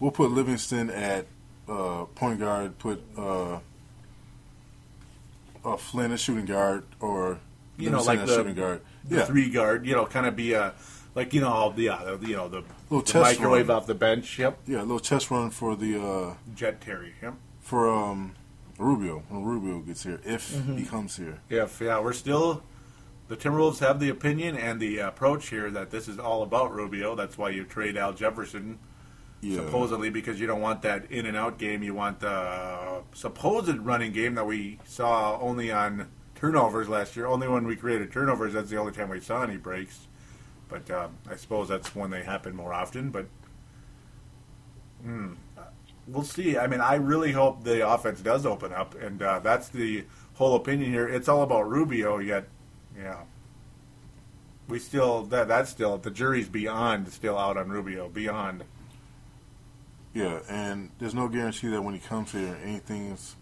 [0.00, 1.26] we'll put Livingston at
[1.68, 3.58] uh, point guard, put uh,
[5.64, 7.38] uh, Flynn at shooting guard, or
[7.78, 8.80] You know, like at the- shooting guard.
[9.04, 10.74] the Yeah, three guard, you know, kind of be a
[11.14, 13.76] like you know the uh, the- you know the, Little the test microwave run.
[13.76, 14.38] off the bench.
[14.38, 17.14] Yep, yeah, a little test run for the uh, Jet Terry.
[17.22, 17.34] Yep.
[17.60, 18.34] for um,
[18.78, 20.76] Rubio when Rubio gets here, if Mm-hmm.
[20.78, 21.40] he comes here.
[21.48, 22.62] If yeah, we're still
[23.28, 27.14] the Timberwolves have the opinion and the approach here that this is all about Rubio.
[27.14, 28.78] That's why you trade Al Jefferson
[29.40, 31.82] Yeah, supposedly because you don't want that in and out game.
[31.82, 37.26] You want the supposed running game that we saw only on turnovers last year.
[37.26, 40.08] Only when we created turnovers, that's the only time we saw any breaks.
[40.72, 43.10] But uh, I suppose that's when they happen more often.
[43.10, 43.26] But
[45.02, 45.34] hmm,
[46.06, 46.56] we'll see.
[46.56, 50.04] I mean, I really hope the offense does open up, and uh, that's the
[50.34, 51.06] whole opinion here.
[51.06, 52.48] It's all about Rubio, yet,
[52.96, 53.20] yeah.
[54.66, 58.64] We still that that's still the jury's beyond still out on Rubio beyond.
[60.14, 63.36] yeah, and there's no guarantee that when he comes here, anything's.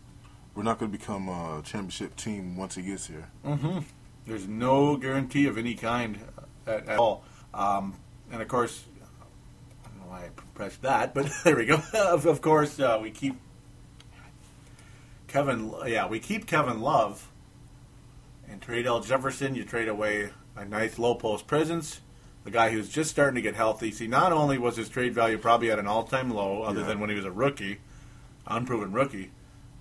[0.53, 3.29] We're not going to become a championship team once he gets here.
[3.47, 3.79] Mm-hmm.
[4.27, 6.19] There's no guarantee of any kind
[6.66, 7.25] at, at all.
[7.55, 7.94] Um,
[8.33, 8.85] and of course,
[9.85, 11.81] I don't know why I pressed that, but there we go.
[11.94, 13.37] of, of course, uh, we keep
[15.29, 15.73] Kevin.
[15.87, 17.29] Yeah, we keep Kevin Love
[18.49, 19.55] and trade Al Jefferson.
[19.55, 22.01] You trade away a nice low post presence.
[22.44, 23.90] The guy who's just starting to get healthy.
[23.92, 26.87] See, not only was his trade value probably at an all-time low, other Yeah.
[26.87, 27.81] than when he was a rookie,
[28.46, 29.31] unproven rookie,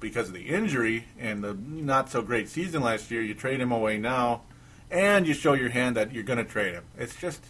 [0.02, 3.22] because of the injury and the not so great season last year.
[3.22, 4.42] You trade him away now,
[4.92, 6.84] and you show your hand that you're going to trade him.
[6.98, 7.44] It's just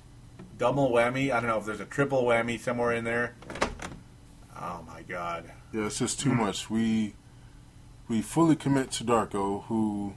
[0.57, 1.31] double whammy.
[1.31, 3.35] I don't know if there's a triple whammy somewhere in there.
[4.59, 5.49] Oh my God!
[5.71, 6.69] Yeah, it's just too much.
[6.69, 7.13] We
[8.07, 10.15] we fully commit to Darko, who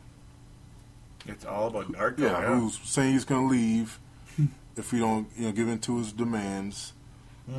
[1.26, 2.18] It's all about Darko.
[2.18, 2.58] yeah, yeah.
[2.58, 4.00] who's saying he's going to leave
[4.76, 6.92] if we don't you know give in to his demands.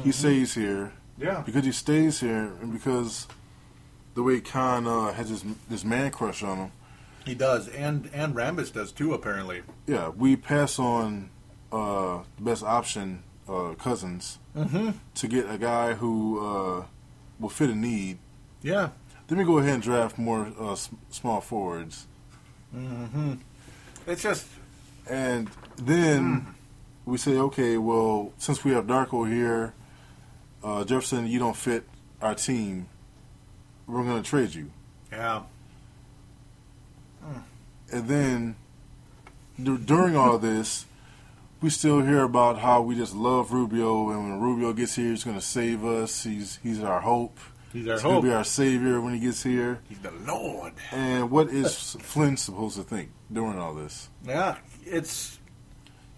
[0.04, 1.44] He stays here yeah.
[1.46, 3.28] because he stays here, and because
[4.16, 6.72] the way Kahn uh, has this this man crush on him.
[7.26, 9.14] He does, and and Rambis does too.
[9.14, 11.30] Apparently, Yeah, we pass on
[11.72, 14.92] uh, best option, uh, Cousins, mm-hmm.
[15.16, 16.86] to get a guy who uh,
[17.40, 18.18] will fit a need.
[18.62, 18.90] yeah,
[19.28, 22.08] Then we go ahead and draft more uh, s- small forwards,
[22.76, 23.34] mm-hmm.
[24.06, 24.46] It's just
[25.10, 26.56] and then
[27.06, 29.74] we say, okay, well, since we have Darko here,
[30.64, 31.84] uh, Jefferson, you don't fit
[32.22, 32.88] our team.
[33.88, 34.72] We're going to trade you.
[35.12, 35.44] yeah,
[37.92, 38.56] And then
[39.62, 40.86] d- during all this,
[41.62, 45.24] we still hear about how we just love Rubio, and when Rubio gets here, he's
[45.24, 46.24] going to save us.
[46.24, 47.38] He's he's our hope.
[47.72, 48.24] he's our He's going hope.
[48.24, 49.80] to be our savior when he gets here.
[49.88, 50.74] He's the Lord.
[50.92, 54.10] And what is Flynn supposed to think during all this?
[54.26, 55.40] Yeah, it's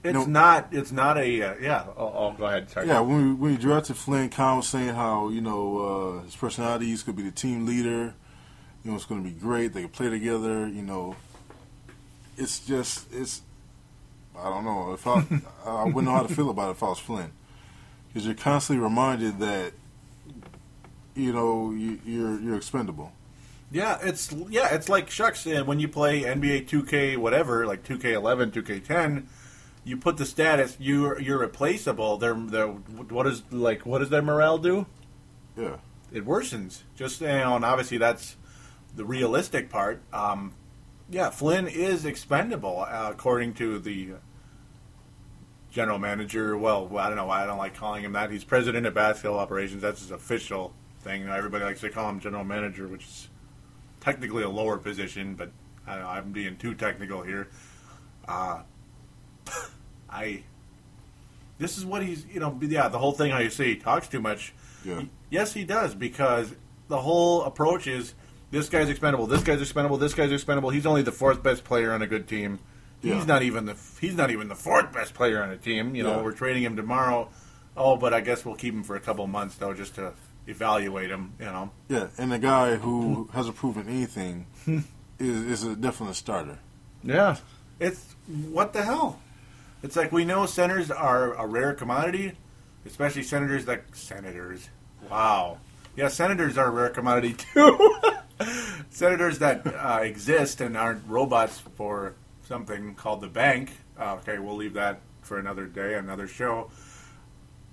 [0.03, 0.25] it's No.
[0.25, 1.85] not it's not a uh, yeah.
[1.97, 2.69] Oh, oh, go ahead.
[2.71, 2.87] Sorry.
[2.87, 5.77] Yeah, when we, when we drafted Flynn, Kahn was saying how you know
[6.19, 8.13] uh, his personality, he's going to be the team leader.
[8.83, 9.73] You know, it's going to be great.
[9.73, 10.67] They can play together.
[10.67, 11.15] You know,
[12.37, 13.41] it's just it's.
[14.37, 15.25] I don't know if I
[15.65, 17.31] I wouldn't know how to feel about it if I was Flynn,
[18.07, 19.73] because you're constantly reminded that
[21.15, 23.13] you know you, you're you're expendable.
[23.71, 25.45] Yeah, it's yeah, it's like shucks.
[25.45, 29.25] When you play NBA 2K whatever, like 2K11, 2K10,
[29.83, 32.17] you put the status you're you're replaceable.
[32.17, 34.85] They're, they're what is like what does their morale do?
[35.57, 35.77] Yeah,
[36.11, 36.83] It worsens.
[36.95, 38.35] Just you know, and obviously that's
[38.95, 40.01] the realistic part.
[40.13, 40.53] Um,
[41.09, 44.13] yeah, Flynn is expendable uh, according to the
[45.71, 46.57] general manager.
[46.57, 47.25] Well, I don't know.
[47.25, 48.31] why I don't like calling him that.
[48.31, 49.81] He's president of basketball operations.
[49.81, 51.27] That's his official thing.
[51.27, 53.29] Everybody likes to call him general manager, which is
[53.99, 55.51] technically a lower position, but
[55.85, 57.49] I don't know, I'm being too technical here.
[58.27, 58.61] Uh,
[60.09, 60.43] I.
[61.57, 64.09] This is what he's, you know, yeah, the whole thing how you say he talks
[64.09, 64.53] too much.
[64.83, 66.53] yeah, Yes, he does because
[66.89, 68.13] the whole approach is
[68.55, 70.69] this guy's expendable, this guy's expendable, this guy's expendable.
[70.69, 72.59] He's only the fourth best player on a good team.
[73.01, 73.15] Yeah.
[73.15, 75.93] He's not even the he's not even the fourth best player on a team.
[75.95, 76.21] You know, Yeah.
[76.23, 77.29] we're trading him tomorrow.
[77.77, 80.13] Oh, but I guess we'll keep him for a couple months though, just to
[80.47, 81.33] evaluate him.
[81.39, 81.71] You know.
[81.89, 82.07] yeah.
[82.17, 84.47] And the guy who hasn't proven anything
[85.19, 86.57] is is a definite starter.
[87.03, 87.35] Yeah.
[87.79, 88.15] It's
[88.51, 89.19] what the hell?
[89.83, 92.31] It's like we know centers are a rare commodity,
[92.85, 94.69] especially senators that senators.
[95.11, 95.59] Wow.
[95.95, 97.99] Yeah, senators are a rare commodity too.
[98.95, 102.15] Senators that uh, exist and aren't robots for
[102.47, 103.71] something called the bank.
[103.99, 106.71] Uh, okay, we'll leave that for another day, another show.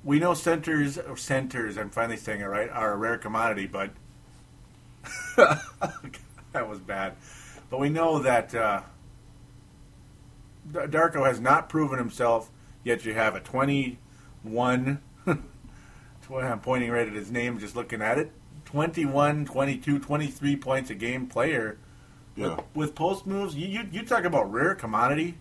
[0.02, 3.90] We know centers, or centers, I'm finally saying it right, are a rare commodity, but
[5.36, 7.14] that was bad.
[7.70, 8.82] But we know that uh,
[10.72, 12.50] Darko has not proven himself,
[12.82, 15.00] yet you have a 21.
[15.24, 18.32] tw- I'm pointing right at his name, just looking at it.
[18.72, 21.78] 21, 22, 23 points a game player.
[22.34, 25.36] Yeah, With, with post moves, you, you, you talk about rare commodity.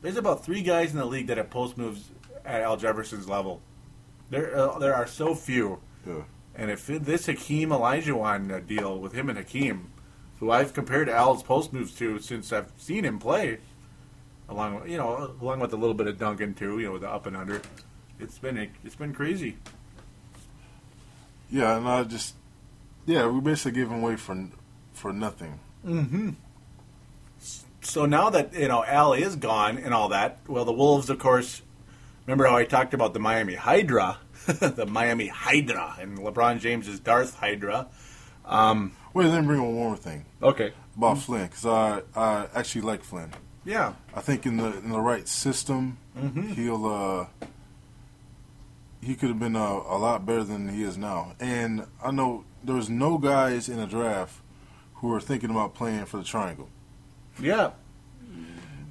[0.00, 2.08] There's about three guys in the league that have post moves
[2.46, 3.60] at Al Jefferson's level.
[4.30, 5.80] There, uh, there are so few.
[6.06, 6.22] yeah.
[6.54, 9.92] And if it- this Hakeem Olajuwon uh, deal with him and Hakeem,
[10.40, 13.58] who I've compared Al's post moves to since I've seen him play,
[14.48, 17.02] along with, you know along with a little bit of Duncan too, you know, with
[17.02, 17.60] the up and under,
[18.18, 19.56] it's been it's been crazy.
[21.50, 22.34] Yeah, and I just,
[23.08, 24.48] yeah, we basically gave him away for
[24.92, 25.58] for nothing.
[25.86, 26.30] Mm-hmm.
[27.80, 31.18] So now that you know Al is gone and all that, well, the Wolves, of
[31.18, 31.62] course.
[32.26, 37.00] Remember how I talked about the Miami Hydra, the Miami Hydra, and LeBron James is
[37.00, 37.88] Darth Hydra.
[38.44, 42.82] Um, Wait, let me bring one more thing okay, about Flynn because I I actually
[42.82, 43.32] like Flynn.
[43.64, 46.54] yeah, I think in the in the right system, Mhm.
[46.54, 47.26] he'll uh
[49.00, 51.32] he could have been uh, a lot better than he is now.
[51.40, 54.40] And I know there's no guys in the draft
[54.94, 56.68] who are thinking about playing for the triangle,
[57.40, 57.70] yeah,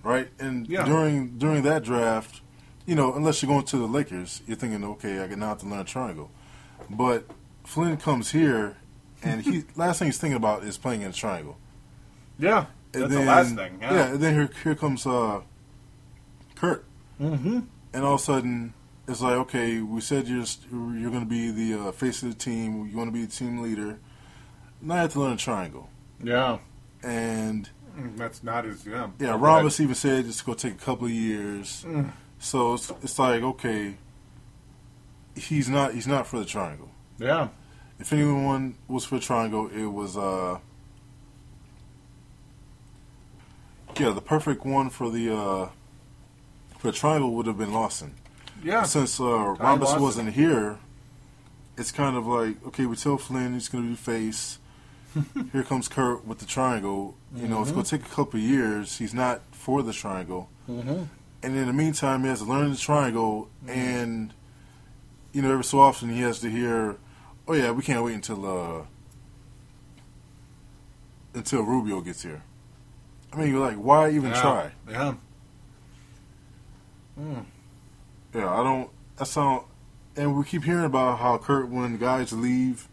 [0.03, 0.29] right?
[0.39, 0.85] And Yeah.
[0.85, 2.41] during during that draft,
[2.85, 5.59] you know, unless you're going to the Lakers, you're thinking, okay, I can now have
[5.59, 6.31] to learn triangle.
[6.89, 7.25] But
[7.65, 8.77] Flynn comes here,
[9.21, 11.57] and he last thing he's thinking about is playing in a triangle.
[12.39, 12.67] yeah.
[12.93, 13.77] And That's then, the last thing.
[13.81, 15.41] Yeah, and then here here comes uh,
[16.55, 16.85] Kurt.
[17.21, 17.59] Mm-hmm.
[17.93, 18.73] and all of a sudden
[19.07, 22.35] it's like okay we said you're you're going to be the uh, face of the
[22.35, 23.99] team you want to be the team leader
[24.81, 25.89] now you have to learn a triangle
[26.21, 26.59] Yeah,
[27.03, 27.69] and
[28.15, 29.07] that's not as yeah.
[29.19, 29.37] yeah Go
[29.83, 32.11] even said it's going to take a couple of years Mm.
[32.39, 33.95] so it's, it's like okay
[35.35, 36.89] he's not he's not for the triangle.
[37.19, 37.49] Yeah,
[37.99, 40.59] if anyone was for triangle it was uh
[43.99, 45.69] yeah the perfect one for the uh
[46.77, 48.13] for the triangle would have been Lawson
[48.63, 50.79] yeah, since uh, Rambis wasn't here,
[51.77, 54.59] it's kind of like okay, we tell Flynn he's going to be face.
[55.51, 57.15] here comes Kurt with the triangle.
[57.35, 58.97] You know, it's going to take a couple of years.
[58.97, 60.49] He's not for the triangle.
[60.69, 61.03] Mm-hmm.
[61.43, 63.49] And in the meantime, he has to learn the triangle.
[63.67, 64.33] And,
[65.33, 66.97] you know, every so often he has to hear,
[67.47, 68.85] oh, yeah, we can't wait until uh,
[71.33, 72.43] until Rubio gets here.
[73.31, 74.41] I mean, you're like, why even yeah.
[74.41, 74.71] try?
[74.89, 75.13] Yeah.
[78.37, 78.89] Yeah, I don't.
[79.17, 79.65] That's how.
[80.15, 82.87] And we keep hearing about how Kurt, when guys leave,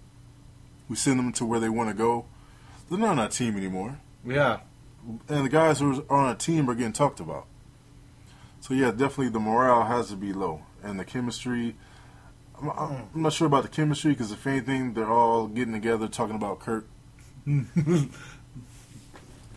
[0.88, 2.24] we send them to where they want to go.
[2.88, 4.60] They're not on our team anymore, Yeah.
[5.28, 7.46] and the guys who are on our team are getting talked about.
[8.60, 11.76] So yeah, definitely the morale has to be low, and the chemistry.
[12.60, 16.08] I'm, I'm I'm not sure about the chemistry because if anything, they're all getting together
[16.08, 16.86] talking about Kurt.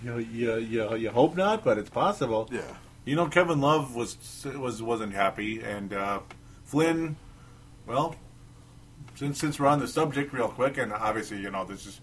[0.04, 2.48] You, you, you, you hope not, but it's possible.
[2.52, 2.62] Yeah,
[3.08, 4.18] You know, Kevin Love was
[4.60, 6.20] was wasn't happy, and uh,
[6.66, 7.16] Flynn.
[7.86, 8.18] Well,
[9.16, 12.02] since since we're on the subject, real quick, and obviously, you know, this is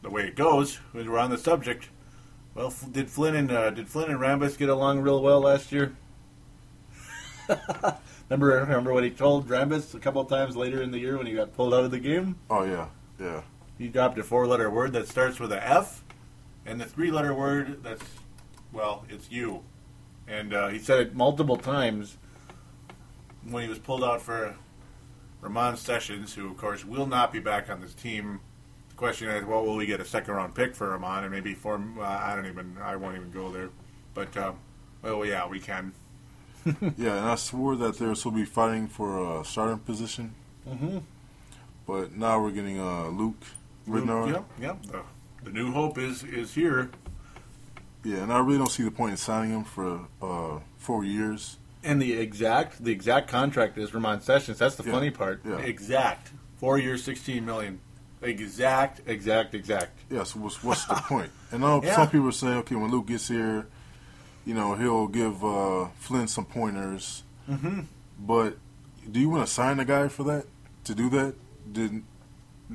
[0.00, 1.88] the way it goes when we're on the subject.
[2.54, 5.72] Well, F- did Flynn and uh, did Flynn and Rambis get along real well last
[5.72, 5.96] year?
[8.30, 11.32] remember, remember what he told Rambis a couple times later in the year when he
[11.32, 12.36] got pulled out of the game?
[12.48, 12.86] Oh yeah,
[13.18, 13.42] yeah,
[13.76, 16.04] He dropped a four-letter word that starts with a F,
[16.64, 18.04] and the three-letter word that's
[18.72, 19.64] well, it's you.
[20.28, 22.16] And uh, he said it multiple times
[23.48, 24.54] when he was pulled out for
[25.40, 28.40] Ramon Sessions, who of course will not be back on this team.
[28.90, 31.82] The question is, well, will we get a second-round pick for Ramon, and maybe for
[31.98, 33.70] uh, I don't even, I won't even go there.
[34.14, 34.52] But uh,
[35.02, 35.92] well, yeah, we can.
[36.66, 37.16] yeah.
[37.16, 40.34] And I swore that they were supposed to be fighting for a starting position,
[40.68, 40.98] Mm-hmm.
[41.88, 43.42] but now we're getting uh, Luke
[43.88, 44.30] Ridnour.
[44.32, 44.82] Yep, yep.
[44.86, 45.02] The,
[45.44, 46.92] the new hope is is here.
[48.04, 51.58] Yeah, and I really don't see the point in signing him for uh, four years.
[51.84, 54.58] And the exact the exact contract is Ramon Sessions.
[54.58, 55.40] That's the Yeah, funny part.
[55.44, 55.58] yeah.
[55.58, 56.30] Exact.
[56.58, 57.80] Four years, sixteen million.
[58.22, 59.98] Exact, exact, exact.
[60.08, 61.30] Yeah, so what's, what's the point?
[61.50, 61.96] And I know Yeah.
[61.96, 63.66] some people are saying, okay, when Luke gets here,
[64.46, 67.24] you know, he'll give uh, Flynn some pointers.
[67.50, 67.80] Mm-hmm.
[68.20, 68.58] But
[69.10, 70.46] do you want to sign a guy for that?
[70.84, 71.34] To do that?
[71.72, 72.02] Did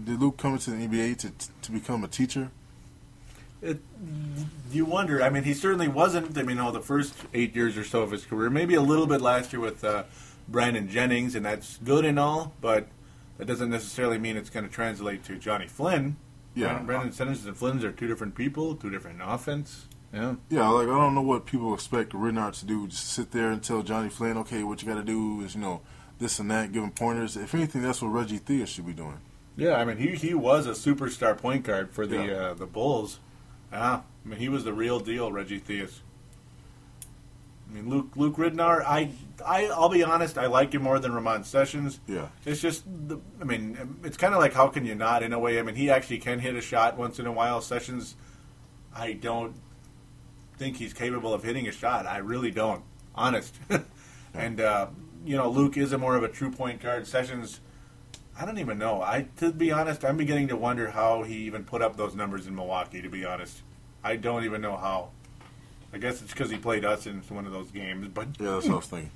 [0.03, 2.51] did Luke come into the NBA to to become a teacher?
[3.61, 3.79] It,
[4.71, 5.21] you wonder.
[5.23, 6.37] I mean, he certainly wasn't.
[6.37, 9.07] I mean, all the first eight years or so of his career, maybe a little
[9.07, 10.03] bit last year with uh,
[10.47, 12.87] Brandon Jennings, and that's good and all, but
[13.37, 16.17] that doesn't necessarily mean it's going to translate to Johnny Flynn.
[16.55, 16.79] Yeah.
[16.79, 19.85] Brandon Jennings and Flynn's are two different people, two different offense.
[20.13, 20.35] Yeah.
[20.49, 22.87] Yeah, like I don't know what people expect Ridnour to do.
[22.87, 25.61] Just sit there and tell Johnny Flynn, okay, what you got to do is you
[25.61, 25.81] know
[26.19, 27.35] this and that, give him pointers.
[27.37, 29.19] If anything, that's what Reggie Theus should be doing.
[29.55, 32.33] Yeah, I mean he he was a superstar point guard for the Yeah.
[32.33, 33.19] uh, the Bulls.
[33.71, 35.99] Yeah, I mean he was the real deal, Reggie Theus.
[37.69, 39.11] I mean Luke Luke Ridnour, I
[39.45, 41.99] I I'll be honest, I like him more than Ramon Sessions.
[42.07, 45.33] Yeah, It's just, the, I mean, it's kind of like how can you not in
[45.33, 45.59] a way?
[45.59, 47.61] I mean, he actually can hit a shot once in a while.
[47.61, 48.15] Sessions,
[48.95, 49.55] I don't
[50.57, 52.05] think he's capable of hitting a shot.
[52.07, 53.55] I really don't, honest.
[54.33, 54.87] and uh,
[55.25, 57.05] you know, Luke is a more of a true point guard.
[57.05, 57.59] Sessions,
[58.39, 59.01] I don't even know.
[59.01, 62.47] I to be honest, I'm beginning to wonder how he even put up those numbers
[62.47, 63.01] in Milwaukee.
[63.01, 63.61] To be honest,
[64.03, 65.09] I don't even know how.
[65.93, 68.65] I guess it's because he played us in one of those games, but yeah, that's
[68.67, 69.11] what I was thinking.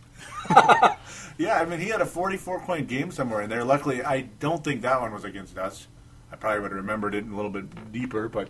[1.37, 3.63] yeah, I mean, he had a 44 point game somewhere in there.
[3.63, 5.87] Luckily, I don't think that one was against us.
[6.31, 8.49] I probably would have remembered it a little bit deeper, but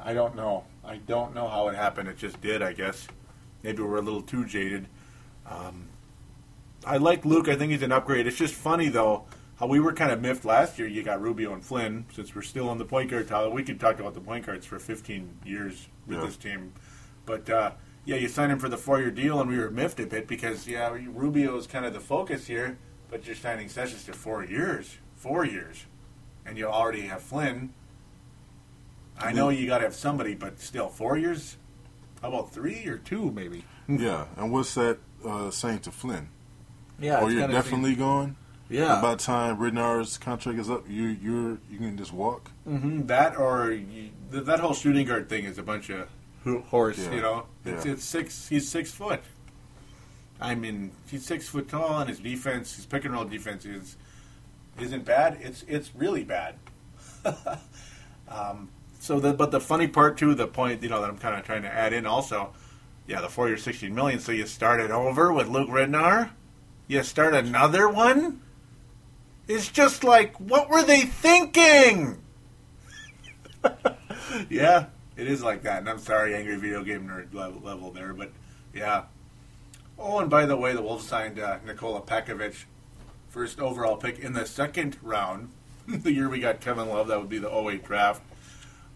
[0.00, 0.64] I don't know.
[0.84, 2.08] I don't know how it happened.
[2.08, 3.08] It just did, I guess.
[3.62, 4.86] Maybe we're a little too jaded.
[5.44, 5.88] Um,
[6.86, 7.48] I like Luke.
[7.48, 8.26] I think he's an upgrade.
[8.26, 9.24] It's just funny, though,
[9.56, 10.86] how we were kind of miffed last year.
[10.88, 12.04] You got Rubio and Flynn.
[12.14, 14.66] Since we're still on the point guard tower, we could talk about the point guards
[14.66, 16.26] for 15 years with Yeah.
[16.26, 16.72] this team.
[17.24, 17.72] But uh,
[18.04, 20.66] yeah, you signed him for the four-year deal, and we were miffed a bit because
[20.68, 22.78] yeah, Rubio is kind of the focus here,
[23.10, 25.86] but you're signing Sessions to four years, four years,
[26.44, 27.72] and you already have Flynn.
[29.18, 31.56] I know you got to have somebody, but still, four years.
[32.22, 33.64] How about three or two, maybe?
[33.88, 36.28] yeah, and what's that uh, saying to Flynn?
[37.00, 38.36] Yeah, oh, you're definitely gone.
[38.68, 39.00] Yeah.
[39.00, 42.50] By the time Ridnour's contract is up, you you're you can just walk.
[42.64, 46.08] hmm That or you, th- that whole shooting guard thing is a bunch of
[46.66, 46.98] horse.
[46.98, 47.10] Yeah.
[47.14, 47.92] You know, it's, Yeah.
[47.92, 48.48] it's six.
[48.48, 49.20] He's six foot.
[50.40, 53.96] I mean, he's six foot tall, and his defense, his pick and roll defense is
[54.78, 55.38] isn't bad.
[55.40, 56.56] It's it's really bad.
[58.28, 61.36] um, so, the, but the funny part too, the point you know that I'm kind
[61.38, 62.52] of trying to add in also,
[63.06, 64.18] yeah, the four year, sixteen million.
[64.20, 66.30] So you started over with Luke Ridnour.
[66.88, 68.42] You start another one.
[69.48, 72.22] It's just like, what were they thinking?
[74.50, 74.86] yeah,
[75.16, 75.78] it is like that.
[75.78, 78.32] And I'm sorry, angry video game nerd level, level there, but
[78.74, 79.04] yeah.
[79.98, 82.64] Oh, and by the way, the Wolves signed uh, Nikola Pekovic,
[83.28, 85.50] first overall pick in the second round.
[85.88, 88.22] the year we got Kevin Love, that would be the 08 draft.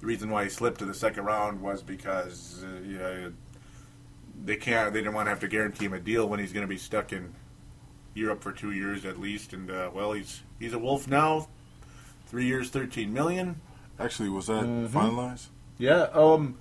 [0.01, 3.31] the reason why he slipped to the second round was because uh,
[4.45, 4.93] they can't.
[4.93, 6.79] They didn't want to have to guarantee him a deal when he's going to be
[6.79, 7.35] stuck in
[8.15, 9.53] Europe for two years at least.
[9.53, 11.49] And uh, well, he's he's a Wolf now.
[12.27, 13.61] Three years, thirteen million.
[13.99, 14.89] Actually, was that Mhm.
[14.89, 15.47] finalized?
[15.79, 16.09] Yeah.
[16.15, 16.57] Um.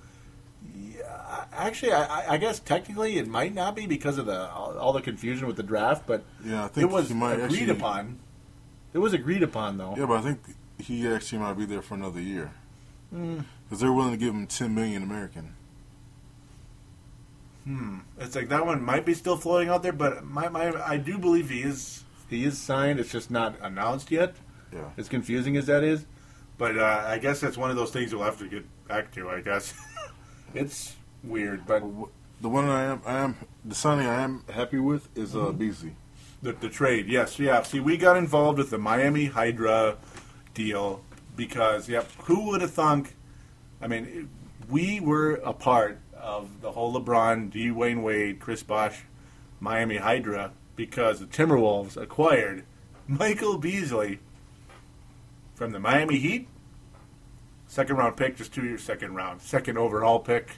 [0.76, 1.44] Yeah.
[1.52, 5.00] Actually, I, I guess technically it might not be because of the all, all the
[5.00, 7.70] confusion with the draft, but Yeah, I think it was agreed actually.
[7.70, 8.18] upon.
[8.92, 9.94] It was agreed upon, though.
[9.96, 10.40] Yeah, but I think
[10.78, 12.50] he actually might be there for another year
[13.14, 15.54] Mm, because they're willing to give him ten million American.
[17.64, 17.98] Hmm.
[18.18, 21.18] It's like that one might be still floating out there, but my, my I do
[21.18, 23.00] believe he is he is signed.
[23.00, 24.34] It's just not announced yet.
[24.72, 24.90] Yeah.
[24.96, 26.06] As confusing as that is,
[26.56, 29.28] but uh, I guess that's one of those things we'll have to get back to.
[29.28, 29.74] I guess
[30.54, 30.94] it's
[31.24, 31.82] weird, but
[32.40, 35.94] The one I am, I am, the signing I am happy with is uh, Beasley.
[36.42, 37.62] The, the trade, yes, yeah.
[37.62, 39.98] See, we got involved with the Miami Hydra
[40.54, 41.02] deal
[41.36, 43.14] because, yep, who would have thunk?
[43.82, 44.30] I mean,
[44.70, 49.04] we were a part of the whole LeBron, Dwyane Wade, Chris Bosh,
[49.60, 52.64] Miami Hydra because the Timberwolves acquired
[53.06, 54.20] Michael Beasley
[55.54, 56.48] from the Miami Heat.
[57.66, 59.42] Second round pick, just two years second round.
[59.42, 60.52] Second overall pick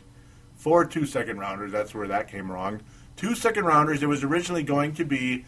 [0.54, 1.72] for two second rounders.
[1.72, 2.80] That's where that came wrong.
[3.16, 4.02] Two second rounders.
[4.02, 5.44] It was originally going to be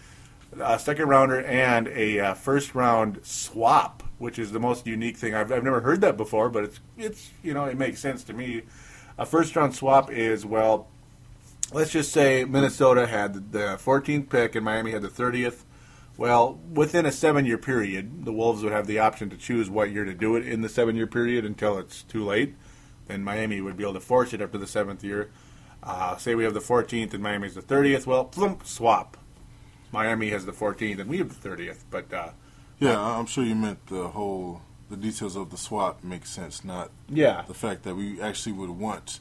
[0.60, 5.34] a second rounder and a uh, first round swap, which is the most unique thing.
[5.34, 8.32] I've, I've never heard that before, but it's it's you know it makes sense to
[8.32, 8.62] me.
[9.16, 10.88] A first round swap is well,
[11.72, 15.62] let's just say Minnesota had the 14th pick and Miami had the 30th.
[16.16, 19.90] Well, within a seven year period, the Wolves would have the option to choose what
[19.90, 22.54] year to do it in the seven year period until it's too late.
[23.06, 25.30] Then Miami would be able to force it after the seventh year.
[25.82, 28.06] Uh, say we have the 14th and Miami's the 30th.
[28.06, 29.16] Well, plump, swap.
[29.92, 31.84] Miami has the 14th and we have the 30th.
[31.90, 32.30] But uh,
[32.78, 36.90] Yeah, I'm sure you meant the whole, the details of the swap make sense, not
[37.08, 39.20] yeah, the fact that we actually would want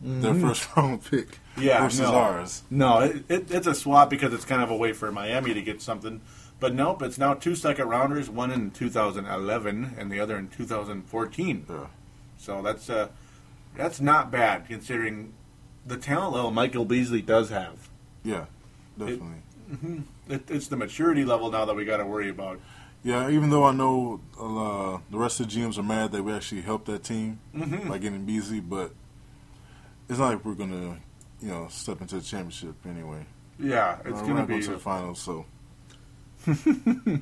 [0.00, 1.62] their first round pick Mm-hmm.
[1.66, 2.14] Yeah, versus no.
[2.14, 2.62] ours.
[2.70, 5.60] No, it, it, it's a swap because it's kind of a way for Miami to
[5.62, 6.20] get something.
[6.60, 11.66] But nope, it's now two second rounders, one in 2011 and the other in 2014.
[11.68, 11.86] Yeah.
[12.36, 13.08] So that's uh,
[13.76, 15.32] that's not bad considering
[15.84, 17.88] the talent level Michael Beasley does have.
[18.22, 18.46] Yeah,
[18.96, 19.42] definitely.
[20.28, 22.60] It, it's the maturity level now that we got to worry about.
[23.04, 26.32] Yeah, even though I know uh, the rest of the GMs are mad that we
[26.32, 27.88] actually helped that team Mm-hmm.
[27.88, 28.90] by getting Beasley, but
[30.08, 30.96] it's not like we're going to,
[31.46, 33.24] you know, step into the championship anyway.
[33.58, 34.66] Yeah, Uh, it's we're going not to going be.
[34.66, 35.46] to the finals, so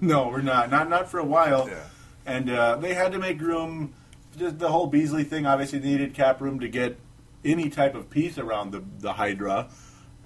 [0.00, 0.70] no, we're not.
[0.70, 1.68] Not not for a while.
[1.68, 1.84] yeah,
[2.26, 3.94] and uh, they had to make room.
[4.38, 6.98] Just the whole Beasley thing obviously needed cap room to get
[7.44, 9.68] any type of piece around the the Hydra,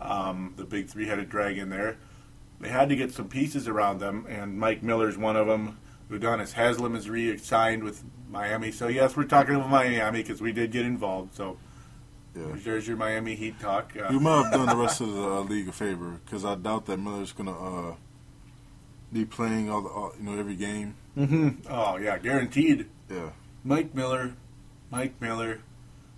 [0.01, 1.71] um, the big three headed dragon.
[1.71, 1.97] There,
[2.61, 5.79] they had to get some pieces around them, and Mike Miller's one of them.
[6.11, 10.73] Udonis Haslem is re-signed with Miami, so yes, we're talking about Miami because we did
[10.73, 11.35] get involved.
[11.35, 11.57] So
[12.35, 12.47] yeah.
[12.65, 13.93] there's your Miami Heat talk.
[13.97, 16.57] Uh, We might have done the rest of the uh, league a favor because I
[16.57, 17.95] doubt that Miller's going to uh,
[19.13, 20.97] be playing all the, all, you know, every game.
[21.15, 22.87] hmm Oh yeah, guaranteed.
[23.09, 23.31] Yeah,
[23.65, 24.35] Mike Miller,
[24.91, 25.61] Mike Miller,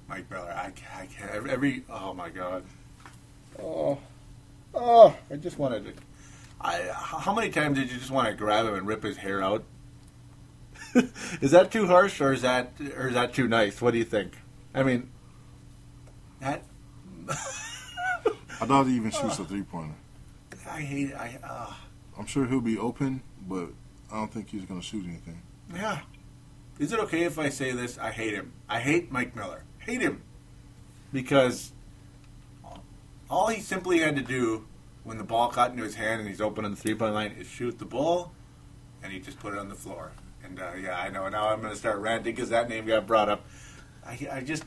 [0.09, 0.51] Mike Miller.
[0.51, 1.47] I, I can't.
[1.49, 2.65] Every oh my god.
[3.63, 3.99] Oh,
[4.75, 5.15] oh!
[5.31, 6.03] I just wanted to.
[6.63, 9.43] I how many times did you just want to grab him and rip his hair
[9.43, 9.65] out?
[11.41, 13.81] is that too harsh or is that or is that too nice?
[13.81, 14.37] What do you think?
[14.75, 15.11] I mean,
[16.41, 16.63] that
[18.61, 19.95] I doubt he even shoots a three pointer.
[20.71, 21.11] I hate.
[21.11, 21.15] it.
[21.17, 21.73] I uh,
[22.19, 23.69] I'm sure he'll be open, but
[24.11, 25.43] I don't think he's going to shoot anything.
[25.75, 26.01] yeah.
[26.79, 27.99] Is it okay if I say this?
[27.99, 28.53] I hate him.
[28.69, 29.65] I hate Mike Miller.
[29.79, 30.23] Hate him
[31.13, 31.73] because
[33.29, 34.67] all he simply had to do
[35.05, 37.33] when the ball got into his hand and he's open on the three point line
[37.39, 38.33] is shoot the ball,
[39.03, 40.13] and he just put it on the floor.
[40.45, 41.29] And uh, yeah, I know.
[41.29, 43.45] Now I'm going to start ranting because that name got brought up.
[44.07, 44.65] I, I just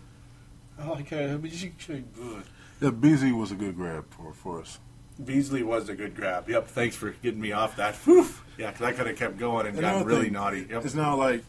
[0.79, 1.43] oh, I can't.
[1.43, 2.43] ugh.
[2.81, 4.79] Yeah, Beasley was a good grab for, for us.
[5.23, 6.49] Beasley was a good grab.
[6.49, 6.67] Yep.
[6.67, 7.95] Thanks for getting me off that.
[7.95, 8.27] Whew.
[8.57, 10.67] Yeah, because I could have kept going and gotten really naughty.
[10.69, 10.86] Yep.
[10.86, 11.43] It's now like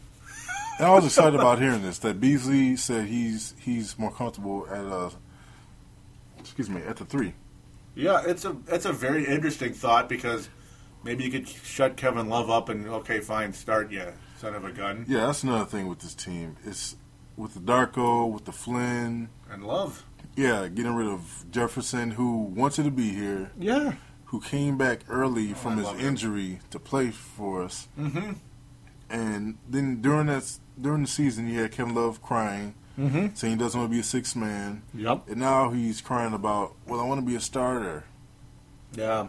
[0.77, 4.85] and I was excited about hearing this that Beasley said he's he's more comfortable at
[4.85, 5.09] uh
[6.39, 7.33] excuse me at the three.
[7.97, 10.49] Yeah, it's a it's a very interesting thought because
[11.03, 14.71] maybe you could shut Kevin Love up and okay, fine, start you son of a
[14.71, 16.57] gun Yeah, that's another thing with this team.
[16.65, 16.95] It's
[17.35, 19.29] with the Darko, with the Flynn.
[19.49, 20.05] and Love.
[20.35, 23.93] Yeah, getting rid of Jefferson, who wanted to be here, Yeah.
[24.25, 28.33] who came back early from I his injury to play for us, Mm-hmm.
[29.09, 33.35] and then during that during the season, you had Kevin Love crying, Mm-hmm.
[33.35, 35.29] saying he doesn't want to be a six man, Yep.
[35.29, 38.05] and now he's crying about, well, I want to be a starter.
[38.95, 39.27] Yeah.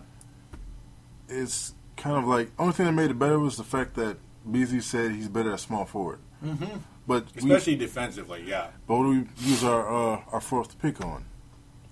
[1.28, 4.16] It's kind of like only thing that made it better was the fact that
[4.50, 6.20] Beasley said he's better at small forward.
[6.42, 6.78] Mm-hmm.
[7.06, 8.68] But especially we, defensively, yeah.
[8.86, 11.24] But what do we use our uh, our fourth pick on?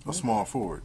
[0.07, 0.83] A small forward.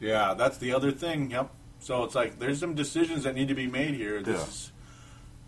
[0.00, 1.30] Yeah, that's the other thing.
[1.30, 1.50] Yep.
[1.78, 4.22] So it's like there's some decisions that need to be made here.
[4.22, 4.42] This yeah.
[4.44, 4.72] is,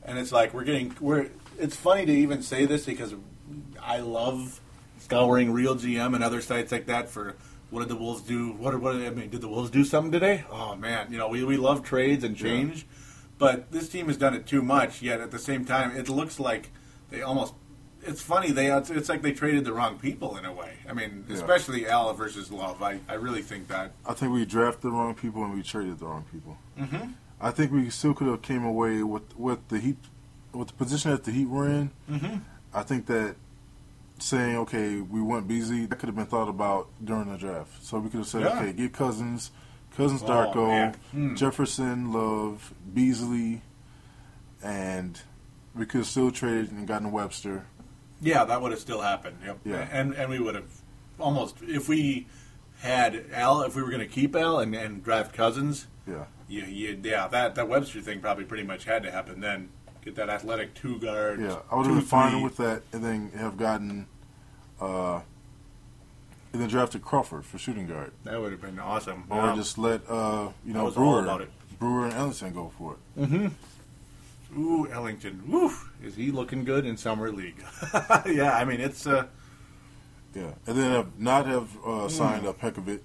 [0.05, 1.31] and it's like we're getting we're.
[1.59, 3.15] It's funny to even say this because
[3.83, 4.61] I love
[5.09, 7.35] scouring Real GM and other sites like that for
[7.71, 8.53] what did the Wolves do?
[8.53, 10.45] What, what I mean, did the Wolves do something today?
[10.51, 12.99] Oh man, you know we, we love trades and change, yeah.
[13.39, 15.01] but this team has done it too much.
[15.01, 16.71] Yet at the same time, it looks like
[17.11, 17.55] they almost.
[18.03, 20.75] It's funny they it's like they traded the wrong people in a way.
[20.89, 21.37] I mean, yeah.
[21.37, 22.83] especially Al versus Love.
[22.83, 23.93] I, I really think that.
[24.07, 26.57] I think we drafted the wrong people and we traded the wrong people.
[26.79, 27.13] Mm-hmm.
[27.41, 29.97] I think we still could have came away with with the Heat
[30.53, 31.91] with the position that the Heat were in.
[32.11, 32.37] Mm-hmm.
[32.73, 33.35] I think that
[34.19, 37.85] saying, okay, we want Beasley, that could have been thought about during the draft.
[37.85, 38.59] So we could have said, yeah.
[38.59, 39.51] okay, get Cousins,
[39.97, 41.35] Cousins, oh, Darko, hmm.
[41.35, 43.63] Jefferson, Love, Beasley,
[44.63, 45.21] and
[45.75, 47.67] we could have still traded and gotten Webster.
[48.21, 49.39] Yeah, that would have still happened.
[49.45, 49.59] Yep.
[49.65, 49.89] Yeah.
[49.93, 50.71] And and we would have
[51.21, 52.27] almost if we
[52.81, 55.87] had Al, if we were going to keep Al and, and draft Cousins.
[56.07, 56.25] Yeah.
[56.49, 59.69] You, you, yeah, that that Webster thing probably pretty much had to happen then
[60.09, 61.41] get that athletic two guard.
[61.41, 64.07] Yeah, I would have been fine with that, and then have gotten,
[64.81, 65.21] uh,
[66.53, 68.13] and then drafted Crawford for shooting guard.
[68.25, 69.25] That would have been awesome.
[69.29, 71.47] Or just let uh, you know Brewer,
[71.79, 73.21] Brewer and Ellington go for it.
[73.21, 74.61] Mm-hmm.
[74.61, 75.43] Ooh, Ellington.
[75.47, 75.71] Woo,
[76.03, 77.63] is he looking good in summer league?
[78.27, 79.07] yeah, I mean it's.
[79.07, 79.27] Uh,
[80.35, 82.49] yeah, and then have not have uh, signed mm.
[82.49, 83.01] up Pekovic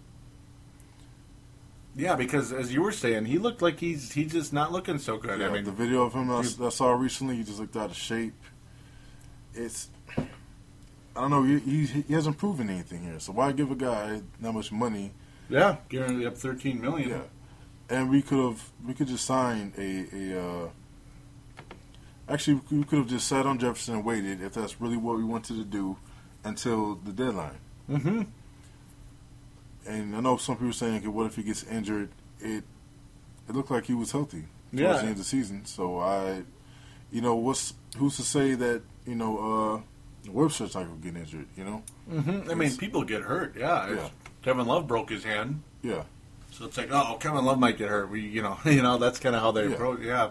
[1.95, 5.17] yeah, because as you were saying, he looked like he's he's just not looking so
[5.17, 5.39] good.
[5.39, 7.91] Yeah, I mean, the video of him I, I, saw recently, he just looked out
[7.91, 8.33] of shape.
[9.53, 10.23] It's I
[11.15, 11.43] don't know.
[11.43, 13.19] He, he, he hasn't proven anything here.
[13.19, 15.11] So why give a guy that much money?
[15.49, 17.09] Yeah, guaranteed up thirteen million.
[17.09, 17.21] Yeah,
[17.89, 20.41] and we could have we could just sign a a.
[20.43, 20.69] Uh,
[22.27, 25.23] actually, we could have just sat on Jefferson and waited if that's really what we
[25.23, 25.97] wanted to do
[26.43, 27.59] until the deadline.
[27.87, 28.23] Mm-hmm
[29.85, 32.09] and I know some people are saying, okay, what if he gets injured?
[32.39, 32.63] It
[33.47, 34.93] it looked like he was healthy towards yeah.
[34.93, 35.65] the end of the season.
[35.65, 36.43] So I,
[37.11, 39.83] you know, what's who's to say that you know
[40.25, 41.47] uh, Webster's not to get injured?
[41.55, 42.49] You know, mm-hmm.
[42.49, 43.55] I mean, people get hurt.
[43.57, 44.09] Yeah, yeah.
[44.41, 45.63] Kevin Love broke his hand.
[45.81, 46.03] Yeah.
[46.51, 48.11] So it's like, oh, Kevin Love might get hurt.
[48.11, 49.73] We, you know, you know, that's kind of how they yeah.
[49.73, 50.01] approach.
[50.01, 50.29] Yeah,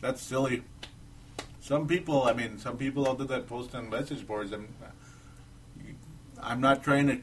[0.00, 0.62] that's silly.
[1.60, 4.52] Some people, I mean, some people out there that post on message boards.
[4.52, 4.68] I'm,
[6.42, 7.18] I'm not trying to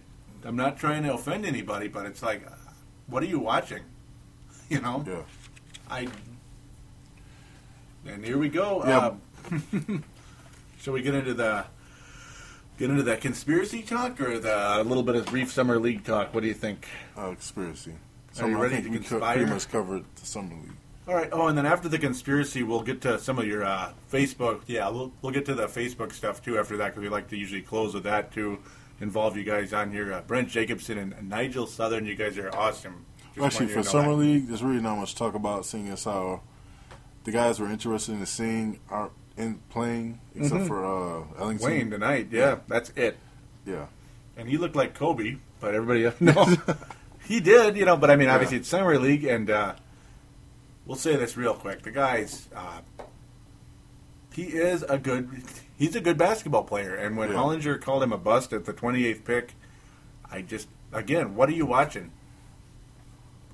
[0.45, 2.47] I'm not trying to offend anybody, but it's like,
[3.07, 3.83] what are you watching?
[4.69, 5.03] You know?
[5.05, 5.21] Yeah.
[5.89, 6.07] I.
[8.07, 8.81] And here we go.
[8.85, 9.11] Yeah.
[9.51, 9.97] Uh,
[10.79, 11.65] shall we get into the
[12.79, 16.33] get into that conspiracy talk or the a little bit of brief summer league talk?
[16.33, 16.87] What do you think?
[17.17, 17.95] Uh, conspiracy.
[18.31, 19.35] Summer, Are you ready to conspire?
[19.35, 20.71] pretty much covered the summer league.
[21.05, 21.29] All right.
[21.33, 24.61] Oh, and then after the conspiracy, we'll get to some of your uh, Facebook.
[24.67, 27.37] Yeah, we'll, we'll get to the Facebook stuff too after that because we like to
[27.37, 28.59] usually close with that too
[29.01, 30.13] involve you guys on here.
[30.13, 33.05] Uh, Brent Jacobson and Nigel Southern, you guys are awesome.
[33.35, 34.15] Just Actually, for Summer that.
[34.15, 36.41] League, there's really not much to talk about, seeing as how
[37.23, 40.67] the guys were interested in seeing are in playing, except mm-hmm.
[40.67, 41.67] for uh, Ellington.
[41.67, 43.17] Wayne tonight, yeah, yeah, that's it.
[43.65, 43.85] Yeah.
[44.37, 46.55] And he looked like Kobe, but everybody else, no.
[47.27, 48.61] he did, you know, but I mean, obviously yeah.
[48.61, 49.75] it's Summer League, and uh,
[50.85, 51.83] we'll say this real quick.
[51.83, 52.81] The guy's, uh,
[54.33, 55.29] he is a good
[55.81, 56.93] he's a good basketball player.
[56.93, 57.35] And when yeah.
[57.35, 59.55] Hollinger called him a bust at the 28th pick,
[60.31, 62.11] I just again, what are you watching?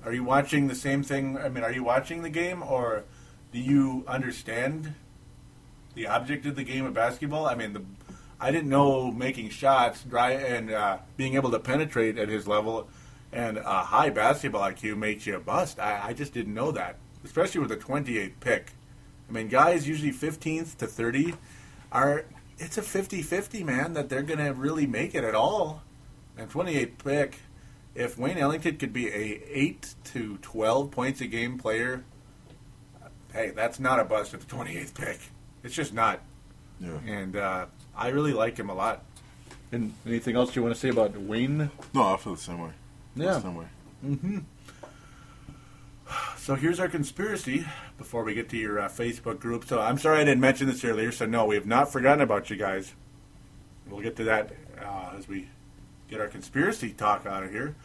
[0.04, 1.38] Are you watching the same thing?
[1.38, 3.04] I mean, are you watching the game, or
[3.50, 4.94] do you understand
[5.94, 7.46] the object of the game of basketball?
[7.46, 7.82] I mean, the
[8.38, 12.88] I didn't know making shots, dry, and uh, being able to penetrate at his level
[13.32, 15.80] and a high basketball IQ makes you a bust.
[15.80, 18.72] I, I just didn't know that, especially with the 28th pick.
[19.28, 21.34] I mean, guys usually 15th to 30
[21.92, 22.24] are
[22.58, 25.82] it's a 50-50, man, that they're going to really make it at all.
[26.36, 27.38] And 28 pick,
[27.94, 32.04] if Wayne Ellington could be a 8 to 12 points a game player,
[33.32, 35.20] hey, that's not a bust at the 28th pick.
[35.62, 36.20] It's just not.
[36.80, 36.98] Yeah.
[37.06, 37.66] And uh,
[37.96, 39.04] I really like him a lot.
[39.70, 41.70] And anything else you want to say about Wayne?
[41.92, 42.70] No, I feel the same way.
[43.16, 43.34] Yeah.
[43.34, 43.66] The same way.
[44.04, 44.38] Mm-hmm.
[46.48, 47.66] So here's our conspiracy
[47.98, 49.66] before we get to your uh, Facebook group.
[49.66, 51.12] So I'm sorry I didn't mention this earlier.
[51.12, 52.94] So no, we have not forgotten about you guys.
[53.86, 55.50] We'll get to that uh, as we
[56.08, 57.76] get our conspiracy talk out of here.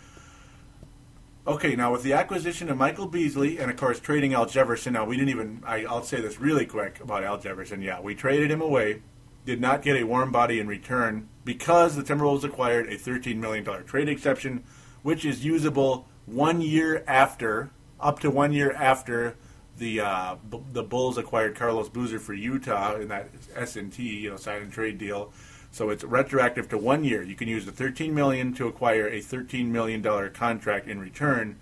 [1.45, 4.93] Okay, now with the acquisition of Michael Beasley and of course trading Al Jefferson.
[4.93, 5.61] Now we didn't even.
[5.65, 7.81] I, I'll say this really quick about Al Jefferson.
[7.81, 9.01] Yeah, we traded him away.
[9.45, 13.65] Did not get a warm body in return because the Timberwolves acquired a $13 million
[13.83, 14.63] trade exception,
[15.01, 17.69] which is usable one year after
[18.03, 19.35] up to one year after
[19.77, 24.03] the uh, b- the Bulls acquired Carlos Boozer for Utah in that S and T,
[24.03, 25.31] you know, sign and trade deal.
[25.71, 27.23] So it's retroactive to one year.
[27.23, 31.55] You can use the 13 million to acquire a 13 million dollar contract in return.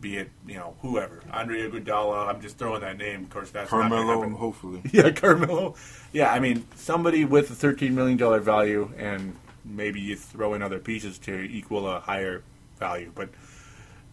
[0.00, 2.28] Be it you know whoever, Andre Iguodala.
[2.28, 3.24] I'm just throwing that name.
[3.24, 4.82] Of course, that's Carmelo, hopefully.
[4.92, 5.74] Yeah, Carmelo.
[6.12, 10.62] Yeah, I mean somebody with a thirteen million dollar value, and maybe you throw in
[10.62, 12.42] other pieces to equal a higher
[12.78, 13.10] value.
[13.14, 13.30] But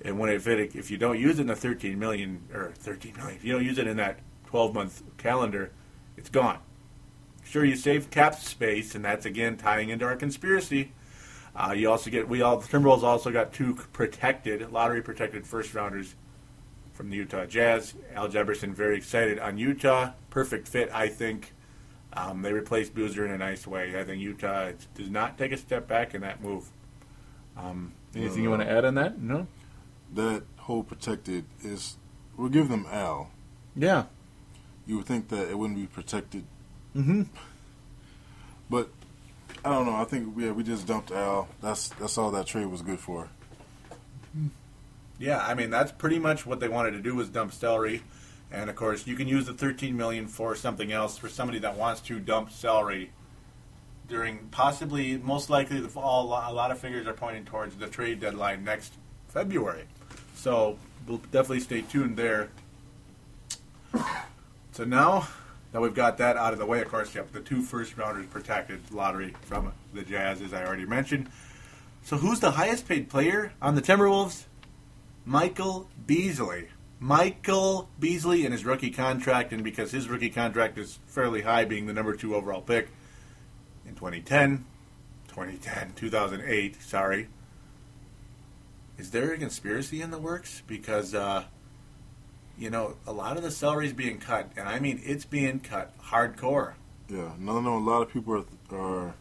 [0.03, 3.15] and when if it if you don't use it in the thirteen million or thirteen
[3.15, 5.71] million, if you don't use it in that twelve month calendar,
[6.17, 6.59] it's gone.
[7.43, 10.91] Sure, you save cap space, and that's again tying into our conspiracy.
[11.55, 15.73] Uh, you also get we all the Timberwolves also got two protected lottery protected first
[15.73, 16.15] rounders
[16.93, 17.93] from the Utah Jazz.
[18.15, 20.11] Al Jefferson very excited on Utah.
[20.29, 21.53] Perfect fit, I think.
[22.15, 23.99] Um, they replaced Boozer in a nice way.
[23.99, 26.69] I think Utah does not take a step back in that move.
[27.57, 29.19] Um, anything you want to add on that?
[29.19, 29.47] No.
[30.13, 31.97] That whole protected is.
[32.37, 33.29] We'll give them Al.
[33.75, 34.05] Yeah.
[34.87, 36.43] You would think that it wouldn't be protected,
[36.95, 37.23] Mm-hmm.
[38.69, 38.89] but
[39.63, 39.95] I don't know.
[39.95, 41.47] I think yeah, we just dumped Al.
[41.61, 43.29] That's that's all that trade was good for.
[45.19, 48.01] Yeah, I mean that's pretty much what they wanted to do was dump celery,
[48.51, 51.77] and of course you can use the 13 million for something else for somebody that
[51.77, 53.11] wants to dump celery
[54.09, 56.25] during possibly most likely the fall.
[56.25, 58.93] A lot of figures are pointing towards the trade deadline next
[59.29, 59.85] February,
[60.33, 60.77] so
[61.07, 62.49] we'll definitely stay tuned there.
[64.71, 65.27] So now
[65.71, 68.25] that we've got that out of the way, of course, yep, the two first rounders
[68.27, 71.29] protected lottery from the Jazz, as I already mentioned.
[72.03, 74.45] So who's the highest paid player on the Timberwolves?
[75.25, 76.69] Michael Beasley.
[76.99, 81.85] Michael Beasley in his rookie contract, and because his rookie contract is fairly high, being
[81.85, 82.89] the number two overall pick
[83.85, 84.65] in 2010,
[85.27, 87.27] 2010, 2008, sorry.
[88.97, 90.61] Is there a conspiracy in the works?
[90.67, 91.45] Because, uh,
[92.57, 95.97] you know, a lot of the salary's being cut, and I mean it's being cut
[95.99, 96.73] hardcore.
[97.09, 97.77] Yeah, no, no.
[97.77, 98.33] A lot of people
[98.71, 99.13] are are,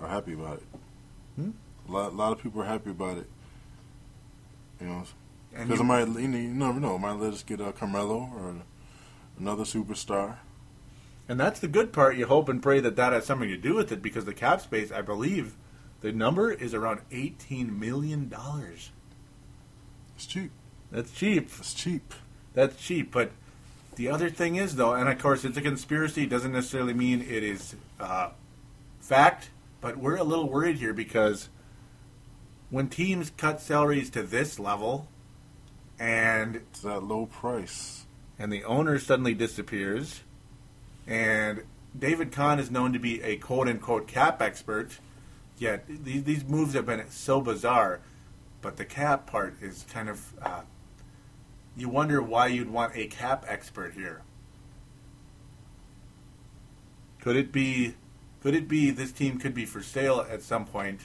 [0.00, 0.66] are happy about it.
[1.36, 1.50] Hmm?
[1.88, 3.26] A lot, a lot of people are happy about it.
[4.80, 5.04] You know,
[5.52, 6.96] because you- it might, you, know, you never know.
[6.96, 8.54] It might let us get a Carmelo or
[9.38, 10.36] another superstar.
[11.28, 12.16] And that's the good part.
[12.16, 14.60] You hope and pray that that has something to do with it because the cap
[14.60, 15.54] space, I believe,
[16.00, 18.32] the number is around $18 million.
[20.16, 20.50] It's cheap.
[20.90, 21.50] That's cheap.
[21.58, 22.14] It's cheap.
[22.54, 23.12] That's cheap.
[23.12, 23.32] But
[23.96, 26.24] the other thing is, though, and of course, it's a conspiracy.
[26.24, 28.30] It doesn't necessarily mean it is uh,
[29.00, 31.48] fact, but we're a little worried here because
[32.70, 35.08] when teams cut salaries to this level
[35.98, 38.04] and It's that low price.
[38.38, 40.20] and the owner suddenly disappears,
[41.06, 41.62] and
[41.98, 44.98] David Kahn is known to be a quote unquote cap expert.
[45.58, 48.00] Yet these, these moves have been so bizarre,
[48.60, 50.32] but the cap part is kind of.
[50.40, 50.62] Uh,
[51.76, 54.22] you wonder why you'd want a cap expert here.
[57.20, 57.94] Could it be?
[58.42, 61.00] Could it be this team could be for sale at some point,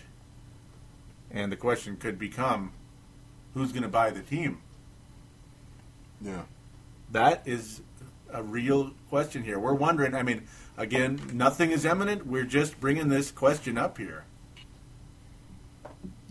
[1.32, 2.74] and the question could become,
[3.54, 4.60] who's going to buy the team?
[6.22, 6.43] Yeah.
[7.10, 7.82] That is
[8.32, 9.60] a real question here.
[9.60, 10.14] We're wondering.
[10.14, 10.47] I mean,
[10.78, 12.28] again, nothing is imminent.
[12.28, 14.26] We're just bringing this question up here.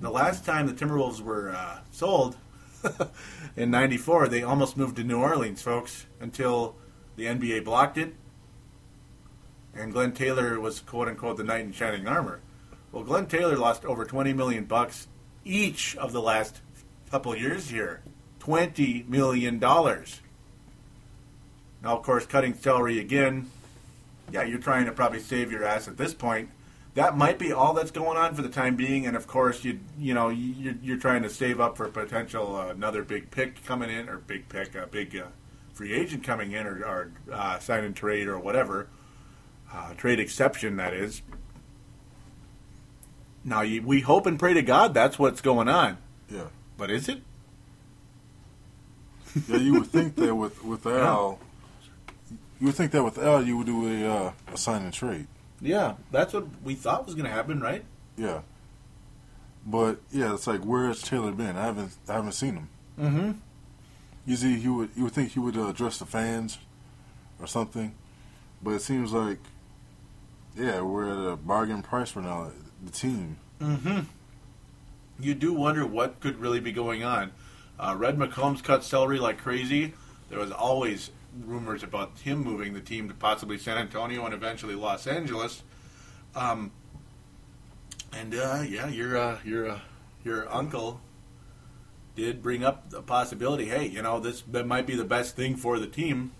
[0.00, 2.36] The last time the Timberwolves were uh, sold
[3.56, 6.76] in '94, they almost moved to New Orleans, folks, until
[7.16, 8.14] the NBA blocked it,
[9.74, 12.40] and Glenn Taylor was "quote unquote" the knight in shining armor.
[12.92, 15.06] Well, Glenn Taylor lost over 20 million bucks
[15.44, 16.60] each of the last
[17.10, 18.02] couple years here.
[18.40, 20.20] 20 million dollars.
[21.82, 23.50] Now, of course, cutting salary again.
[24.32, 26.48] Yeah, you're trying to probably save your ass at this point.
[27.00, 29.80] That might be all that's going on for the time being, and of course, you
[29.98, 33.88] you know you're, you're trying to save up for potential uh, another big pick coming
[33.88, 35.24] in, or big pick, a big uh,
[35.72, 38.86] free agent coming in, or, or uh, sign and trade, or whatever
[39.72, 41.22] uh, trade exception that is.
[43.44, 45.96] Now, you, we hope and pray to God that's what's going on,
[46.28, 46.48] Yeah.
[46.76, 47.22] but is it?
[49.48, 51.38] Yeah, you would think that with with Al,
[52.60, 55.28] you would think that with Al, you would do a uh, a sign and trade.
[55.60, 57.84] Yeah, that's what we thought was going to happen, right?
[58.16, 58.40] Yeah.
[59.66, 61.56] But yeah, it's like where has Taylor been?
[61.56, 62.68] I haven't I haven't seen him.
[62.98, 63.30] Mm-hmm.
[64.26, 66.58] Usually, he would you would think he would uh, address the fans
[67.38, 67.94] or something,
[68.62, 69.38] but it seems like
[70.56, 72.50] yeah, we're at a bargain price for now.
[72.82, 73.36] The team.
[73.60, 74.00] Mm-hmm.
[75.18, 77.32] You do wonder what could really be going on.
[77.78, 79.92] Uh, Red McCombs cut salary like crazy.
[80.30, 81.10] There was always
[81.44, 85.62] rumors about him moving the team to possibly San Antonio and eventually Los Angeles.
[86.34, 86.70] Um,
[88.12, 89.80] and uh, yeah, your uh, your uh,
[90.24, 91.00] your uncle
[92.16, 93.66] did bring up the possibility.
[93.66, 96.32] Hey, you know this that might be the best thing for the team.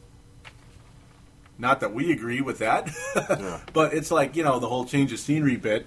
[1.58, 3.60] Not that we agree with that, Yeah.
[3.72, 5.86] but it's like you know the whole change of scenery bit.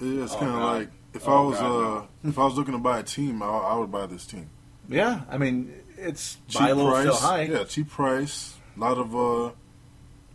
[0.00, 2.72] It's Oh, kind of like if Oh, I was God, uh if I was looking
[2.74, 4.50] to buy a team, I, I would buy this team.
[4.88, 7.42] Yeah, I mean it's Cheap buy low, price, high.
[7.42, 8.54] yeah, cheap price.
[8.76, 9.52] A lot of uh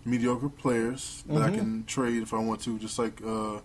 [0.06, 1.56] mediocre players that I Mhm.
[1.56, 3.60] can trade if I want to, just like uh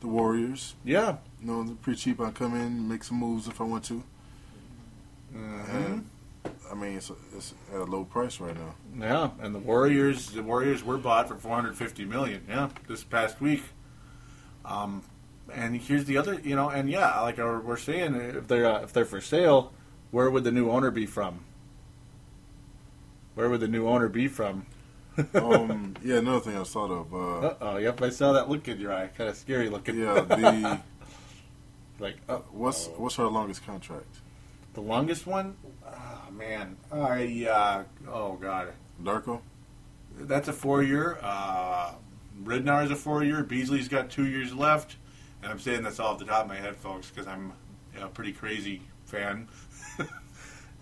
[0.00, 0.74] the Warriors.
[0.84, 1.16] Yeah.
[1.40, 2.20] You know, they're pretty cheap.
[2.20, 4.02] I come in, make some moves if I want to.
[5.34, 5.68] Mhm.
[5.74, 6.08] And
[6.70, 8.74] I mean, it's, it's at a low price right now.
[9.06, 12.42] Yeah, and the Warriors, the Warriors were bought for 450 million.
[12.48, 13.62] Yeah, this past week.
[14.64, 15.02] Um,
[15.52, 18.92] and here's the other, you know, and yeah, like we're saying, if they're uh, if
[18.92, 19.72] they're for sale,
[20.10, 21.40] where would the new owner be from?
[23.34, 24.66] Where would the new owner be from?
[25.34, 27.12] Um, yeah, another thing I thought of.
[27.12, 29.98] Uh, Uh oh, yep, I saw that look in your eye, kind of scary looking.
[29.98, 30.80] yeah, the
[31.98, 34.06] like uh, what's what's our longest contract?
[34.74, 35.56] the longest one.
[35.84, 37.82] Oh man, I uh,
[38.12, 38.68] oh god,
[39.02, 39.40] Darko.
[40.20, 41.18] That's a four year.
[41.20, 41.94] Uh,
[42.44, 43.42] Ridnour is a four year.
[43.42, 44.96] Beasley's got two years left.
[45.42, 47.52] And I'm saying this off the top of my head, folks, because I'm
[48.00, 49.48] a pretty crazy fan.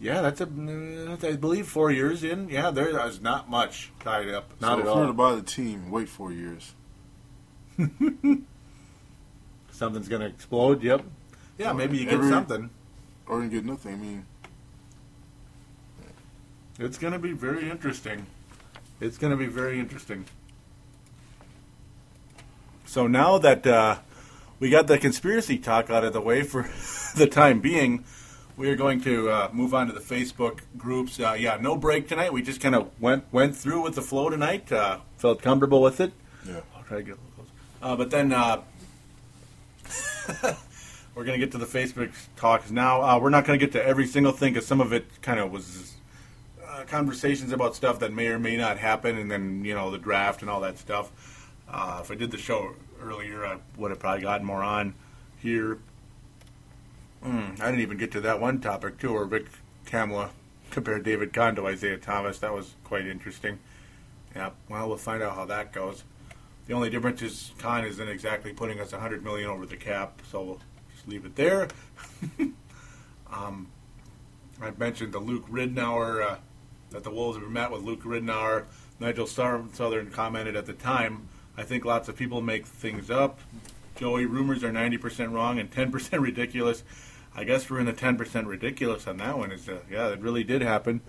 [0.00, 2.48] Yeah, that's a, I believe, four years in.
[2.48, 4.50] Yeah, there is not much tied up.
[4.60, 6.74] Not so at if you're to buy the team, wait four years.
[9.70, 10.82] Something's going to explode.
[10.82, 11.04] Yep.
[11.58, 12.70] Yeah, maybe you get something.
[13.26, 13.92] Or you get nothing.
[13.92, 14.26] I mean,
[16.78, 18.26] It's going to be very interesting.
[19.00, 20.26] It's going to be very interesting.
[22.86, 23.98] So now that uh,
[24.60, 26.62] we got the conspiracy talk out of the way for
[27.16, 28.04] the time being,
[28.56, 31.20] we are going to uh, move on to the Facebook groups.
[31.20, 32.32] Uh, yeah, no break tonight.
[32.32, 34.72] We just kind of went went through with the flow tonight.
[34.72, 36.12] Uh, felt comfortable with it.
[36.46, 36.60] yeah.
[36.76, 37.50] I'll try to get a little closer.
[37.82, 38.62] Uh, but then uh,
[41.14, 43.02] we're going to get to the Facebook talks now.
[43.02, 45.38] Uh, we're not going to get to every single thing because some of it kind
[45.38, 45.94] of was
[46.66, 49.98] uh, conversations about stuff that may or may not happen, and then you know the
[49.98, 51.10] draft and all that stuff.
[51.68, 54.94] Uh, if I did the show earlier, I would have probably gotten more on
[55.38, 55.78] here.
[57.24, 59.46] Mm, I didn't even get to that one topic too, where Vic
[59.84, 60.30] Kamala
[60.70, 62.38] compared David Kahn to Isiah Thomas.
[62.38, 63.58] That was quite interesting.
[64.34, 66.04] Yeah, well, we'll find out how that goes.
[66.66, 70.42] The only difference is Kahn isn't exactly putting us 100 million over the cap, so
[70.42, 70.60] we'll
[70.94, 71.68] just leave it there.
[73.32, 73.68] um,
[74.60, 76.36] I mentioned the Luke Ridnour, uh,
[76.90, 78.64] that the Wolves have met with Luke Ridnour.
[78.98, 83.40] Nigel Southern commented at the time, I think lots of people make things up.
[83.96, 86.84] Joey, rumors are 90% wrong and 10% ridiculous.
[87.34, 89.52] I guess we're in the 10% ridiculous on that one.
[89.52, 91.00] Is uh, Yeah, it really did happen.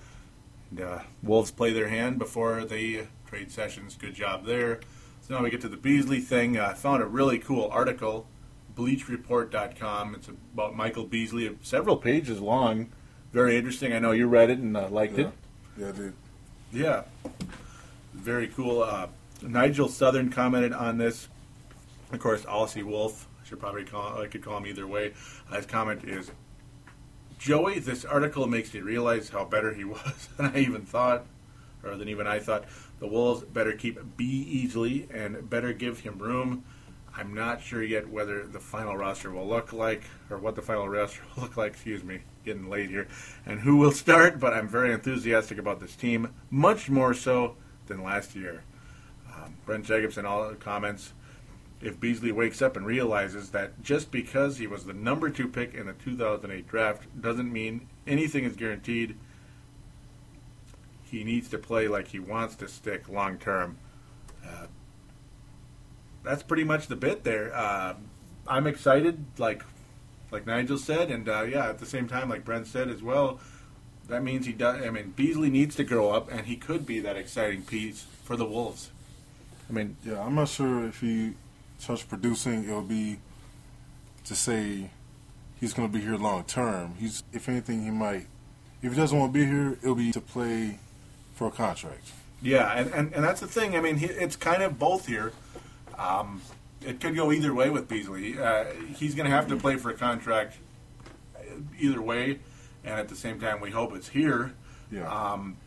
[0.71, 3.95] And, uh, Wolves play their hand before the uh, trade sessions.
[3.95, 4.79] Good job there.
[5.21, 6.57] So now we get to the Beasley thing.
[6.57, 8.27] Uh, I found a really cool article,
[8.75, 10.15] BleacherReport.com.
[10.15, 12.89] It's about Michael Beasley, several pages long.
[13.33, 13.93] Very interesting.
[13.93, 15.29] I know you read it and uh, liked it.
[15.77, 16.13] Yeah, dude.
[16.71, 17.03] Yeah.
[18.13, 18.81] Very cool.
[18.83, 19.07] Uh,
[19.41, 21.27] Nigel Southern commented on this.
[22.11, 23.27] Of course, Aussie Wolf.
[23.41, 24.21] I should probably call.
[24.21, 25.13] I could call him either way.
[25.51, 26.31] Uh, his comment is,
[27.37, 27.79] Joey.
[27.79, 31.25] This article makes me realize how better he was than I even thought,
[31.83, 32.65] or than even I thought.
[32.99, 36.63] The Wolves better keep Beasley and better give him room.
[37.15, 40.87] I'm not sure yet whether the final roster will look like, or what the final
[40.87, 41.73] roster will look like.
[41.73, 43.07] Excuse me, getting late here,
[43.45, 44.39] and who will start.
[44.39, 48.63] But I'm very enthusiastic about this team, much more so than last year.
[49.35, 51.13] Um, Brent Jacobson all the comments.
[51.81, 55.75] If Beasley wakes up and realizes that just because he was the number two pick
[55.75, 59.15] in the 2008 draft doesn't mean anything is guaranteed,
[61.03, 63.77] he needs to play like he wants to stick long term.
[64.45, 64.67] Uh,
[66.23, 67.55] that's pretty much the bit there.
[67.55, 67.93] Uh,
[68.47, 69.63] I'm excited, like
[70.31, 73.39] like Nigel said, and uh, yeah, at the same time, like Brent said as well.
[74.07, 74.85] That means he does.
[74.85, 78.35] I mean, Beasley needs to grow up, and he could be that exciting piece for
[78.35, 78.91] the Wolves.
[79.69, 81.33] I mean, Yeah, I'm not sure if he
[81.77, 83.19] starts producing, it'll be
[84.25, 84.89] to say
[85.59, 86.95] he's going to be here long term.
[86.99, 88.27] He's, if anything, he might.
[88.81, 90.79] If he doesn't want to be here, it'll be to play
[91.33, 92.11] for a contract.
[92.41, 93.75] Yeah, and, and, and that's the thing.
[93.75, 95.33] I mean, he, it's kind of both here.
[95.97, 96.41] Um,
[96.85, 98.37] it could go either way with Beasley.
[98.39, 98.65] Uh,
[98.95, 100.57] he's going to have to play for a contract
[101.79, 102.39] either way,
[102.83, 104.53] and at the same time, we hope it's here.
[104.91, 105.07] Yeah.
[105.09, 105.57] Um,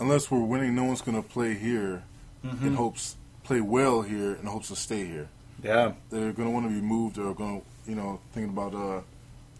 [0.00, 2.04] Unless we're winning, no one's going to play here
[2.42, 2.68] Mm-hmm.
[2.68, 5.28] in hopes play well here in hopes to stay here.
[5.62, 8.74] Yeah, They're going to want to be moved or going to, you know, thinking about
[8.74, 9.00] uh,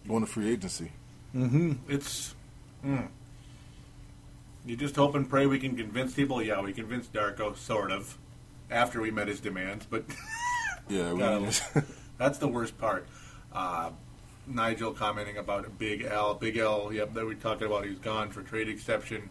[0.07, 0.91] going to free agency.
[1.35, 1.73] mm-hmm.
[1.87, 2.35] it's.
[2.85, 3.07] Mm.
[4.65, 6.41] You just hope and pray we can convince people.
[6.41, 8.17] Yeah, we convinced Darko, sort of,
[8.69, 10.03] after we met his demands, but
[10.89, 11.85] Yeah, we Gotta-
[12.17, 13.07] That's the worst part.
[13.53, 13.91] Uh,
[14.47, 16.33] Nigel commenting about Big L.
[16.33, 17.85] Big L, yep, that we talked about.
[17.85, 19.29] He's gone for trade exception.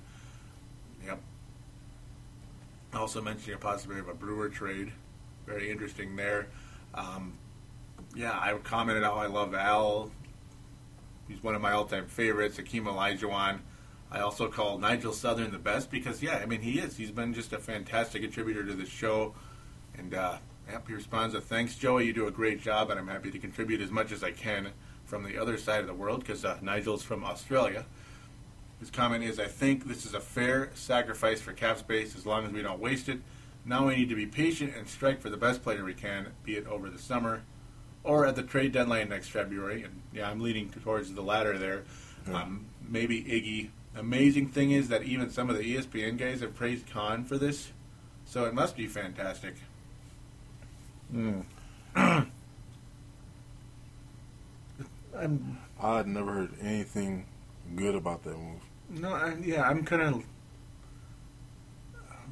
[1.05, 1.21] Yep.
[2.95, 4.93] Also mentioning a possibility of a Brewer trade.
[5.47, 6.49] Very interesting there.
[6.95, 7.39] Um,
[8.15, 10.11] yeah, I commented how I love Al.
[11.29, 12.59] He's one of my all-time favorites.
[12.59, 13.61] Akeem Olajuwon.
[14.11, 16.97] I also call Nigel Southern the best because, yeah, I mean, he is.
[16.97, 19.35] He's been just a fantastic contributor to the show.
[19.97, 20.39] And uh,
[20.87, 22.07] he responds with, thanks, Joey.
[22.07, 24.71] You do a great job, and I'm happy to contribute as much as I can
[25.05, 27.85] from the other side of the world because uh, Nigel's from Australia.
[28.81, 32.47] His comment is, I think this is a fair sacrifice for cap space as long
[32.47, 33.21] as we don't waste it.
[33.65, 36.57] Now we need to be patient and strike for the best player we can, be
[36.57, 37.43] it over the summer
[38.03, 39.83] or at the trade deadline next February.
[39.83, 41.85] And yeah, I'm leaning towards the latter there.
[42.27, 42.43] Yeah.
[42.43, 46.89] Um, maybe Iggy amazing thing is that even some of the ESPN guys have praised
[46.89, 47.71] Kahn for this,
[48.25, 49.55] so it must be fantastic.
[51.15, 51.45] Mm.
[55.17, 55.59] I'm.
[55.83, 57.27] I'd never heard anything
[57.75, 58.61] good about that move.
[58.91, 60.25] No, I, yeah, I'm kind of.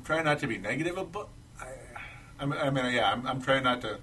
[0.09, 1.29] I'm trying not to be negative about.
[2.41, 3.99] I, I mean, yeah, I'm, I'm trying not to.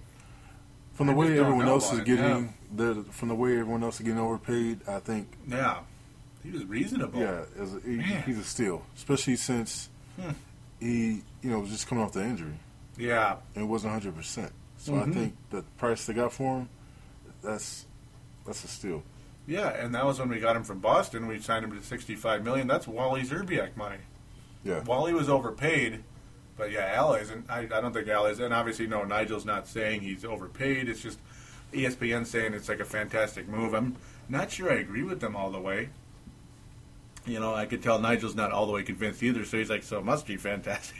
[0.93, 2.93] From the I way everyone else is getting, yeah.
[2.93, 5.27] the, from the way everyone else is getting overpaid, I think.
[5.47, 5.79] Yeah,
[6.43, 7.19] he was reasonable.
[7.19, 9.89] Yeah, a, he, he's a steal, especially since
[10.21, 10.29] hmm.
[10.79, 12.53] he, you know, was just coming off the injury.
[12.99, 14.51] Yeah, it wasn't hundred percent.
[14.77, 15.09] So mm-hmm.
[15.09, 16.69] I think the price they got for him,
[17.41, 17.87] that's
[18.45, 19.01] that's a steal.
[19.47, 21.25] Yeah, and that was when we got him from Boston.
[21.25, 22.67] We signed him to sixty-five million.
[22.67, 23.97] That's Wally Szczerbiak money.
[24.65, 26.03] Yeah, Wally was overpaid,
[26.57, 27.49] but yeah, Al isn't.
[27.49, 30.89] I, I don't think Al is, and obviously, no, Nigel's not saying he's overpaid.
[30.89, 31.19] It's just
[31.71, 33.73] ESPN saying it's like a fantastic move.
[33.73, 33.95] I'm
[34.27, 35.89] not sure I agree with them all the way
[37.25, 39.45] you know, I could tell Nigel's not all the way convinced either.
[39.45, 40.97] So he's like, "So it must be fantastic."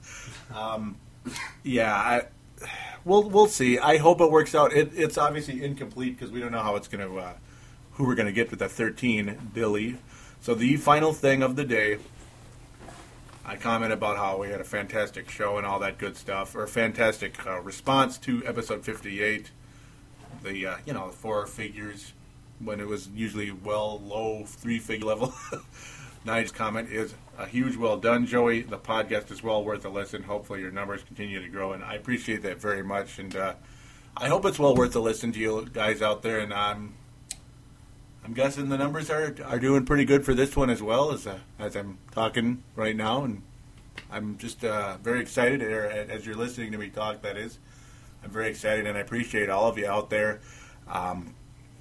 [0.54, 0.96] um,
[1.62, 2.22] yeah, I,
[3.04, 3.78] we'll we'll see.
[3.78, 4.72] I hope it works out.
[4.72, 7.32] It, it's obviously incomplete because we don't know how it's going to uh,
[7.92, 9.96] who we're going to get with that 13 Billy.
[10.40, 11.98] So the final thing of the day,
[13.44, 16.66] I comment about how we had a fantastic show and all that good stuff, or
[16.66, 19.50] fantastic uh, response to episode 58.
[20.44, 22.12] The uh, you know four figures
[22.60, 25.34] when it was usually well low three figure level.
[26.24, 28.62] Nigel's comment is a huge well done, Joey.
[28.62, 30.22] The podcast is well worth a listen.
[30.22, 33.18] Hopefully, your numbers continue to grow, and I appreciate that very much.
[33.18, 33.54] And uh,
[34.16, 36.38] I hope it's well worth a listen to you guys out there.
[36.38, 36.94] And I'm,
[38.24, 41.26] I'm guessing the numbers are are doing pretty good for this one as well as
[41.26, 43.24] uh, as I'm talking right now.
[43.24, 43.42] And
[44.10, 47.22] I'm just uh, very excited, as you're listening to me talk.
[47.22, 47.58] That is,
[48.22, 50.40] I'm very excited, and I appreciate all of you out there.
[50.86, 51.34] Um,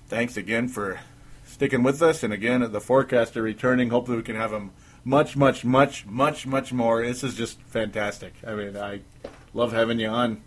[0.07, 0.99] thanks again for
[1.45, 2.23] sticking with us.
[2.23, 3.89] And again, the forecaster returning.
[3.89, 4.71] Hopefully, we can have him
[5.03, 7.05] much, much, much, much, much more.
[7.05, 8.33] This is just fantastic.
[8.45, 9.01] I mean, I
[9.53, 10.41] love having you on.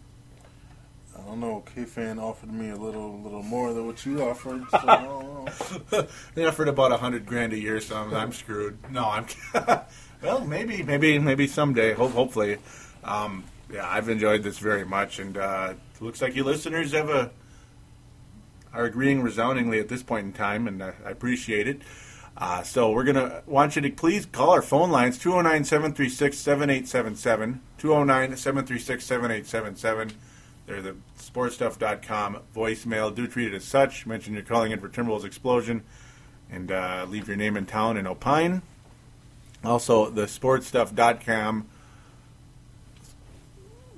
[1.16, 1.62] I don't know.
[1.74, 3.20] KFAN offered me a little,
[3.94, 4.64] what you offered.
[5.90, 8.78] So they offered about a hundred grand a year, so I'm, I'm screwed.
[8.90, 9.26] No, I'm.
[10.22, 11.92] well, maybe, maybe, maybe someday.
[11.92, 12.56] Hope, hopefully.
[13.04, 17.30] Um, yeah, I've enjoyed this very much, and uh, looks like you listeners have a
[18.72, 21.82] are agreeing resoundingly at this point in time, and I appreciate it.
[22.38, 26.38] Uh, so we're going to want you to please call our phone lines 209 736
[26.38, 27.60] 7877.
[27.76, 30.18] 209 736 7877.
[30.66, 33.14] They're the sportstuff.com voicemail.
[33.14, 34.06] Do treat it as such.
[34.06, 35.82] Mention you're calling in for Timberwolves Explosion
[36.50, 38.62] and uh, leave your name and town and opine.
[39.62, 41.66] Also, the sportstuff.com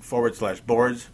[0.01, 1.09] forward slash boards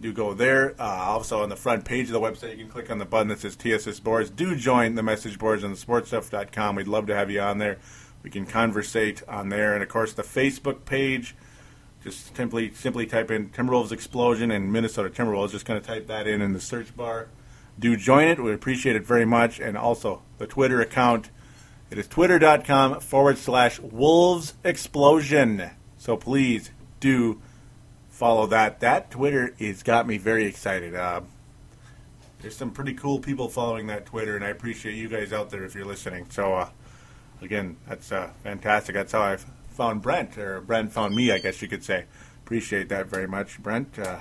[0.00, 0.74] do go there.
[0.78, 3.28] Uh, also, on the front page of the website, you can click on the button
[3.28, 4.30] that says TSS Boards.
[4.30, 6.76] Do join the message boards on the sportstuff.com.
[6.76, 7.78] We'd love to have you on there.
[8.22, 9.74] We can conversate on there.
[9.74, 11.34] And, of course, the Facebook page,
[12.02, 15.52] just simply simply type in Timberwolves Explosion and Minnesota Timberwolves.
[15.52, 17.28] Just going to type that in in the search bar.
[17.78, 18.42] Do join it.
[18.42, 19.60] We appreciate it very much.
[19.60, 21.30] And also, the Twitter account.
[21.90, 25.70] It is twitter.com forward slash Wolves Explosion.
[25.98, 27.40] So please do
[28.08, 28.80] follow that.
[28.80, 30.94] That Twitter has got me very excited.
[30.94, 31.20] Uh,
[32.40, 35.64] there's some pretty cool people following that Twitter, and I appreciate you guys out there
[35.64, 36.26] if you're listening.
[36.30, 36.70] So, uh,
[37.40, 38.94] again, that's uh, fantastic.
[38.94, 39.36] That's how I
[39.72, 42.04] found Brent, or Brent found me, I guess you could say.
[42.44, 43.98] Appreciate that very much, Brent.
[43.98, 44.20] Uh,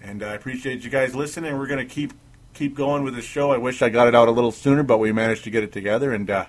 [0.00, 1.56] and I appreciate you guys listening.
[1.58, 2.12] We're going to keep
[2.52, 3.50] keep going with the show.
[3.50, 5.72] I wish I got it out a little sooner, but we managed to get it
[5.72, 6.46] together and uh,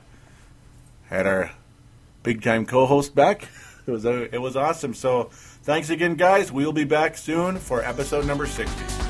[1.08, 1.52] had our
[2.22, 3.50] big time co-host back.
[3.88, 4.96] It was a, it was awesome.
[4.96, 5.30] So
[5.66, 6.52] Thanks again, guys.
[6.52, 9.05] We'll be back soon for episode number 60.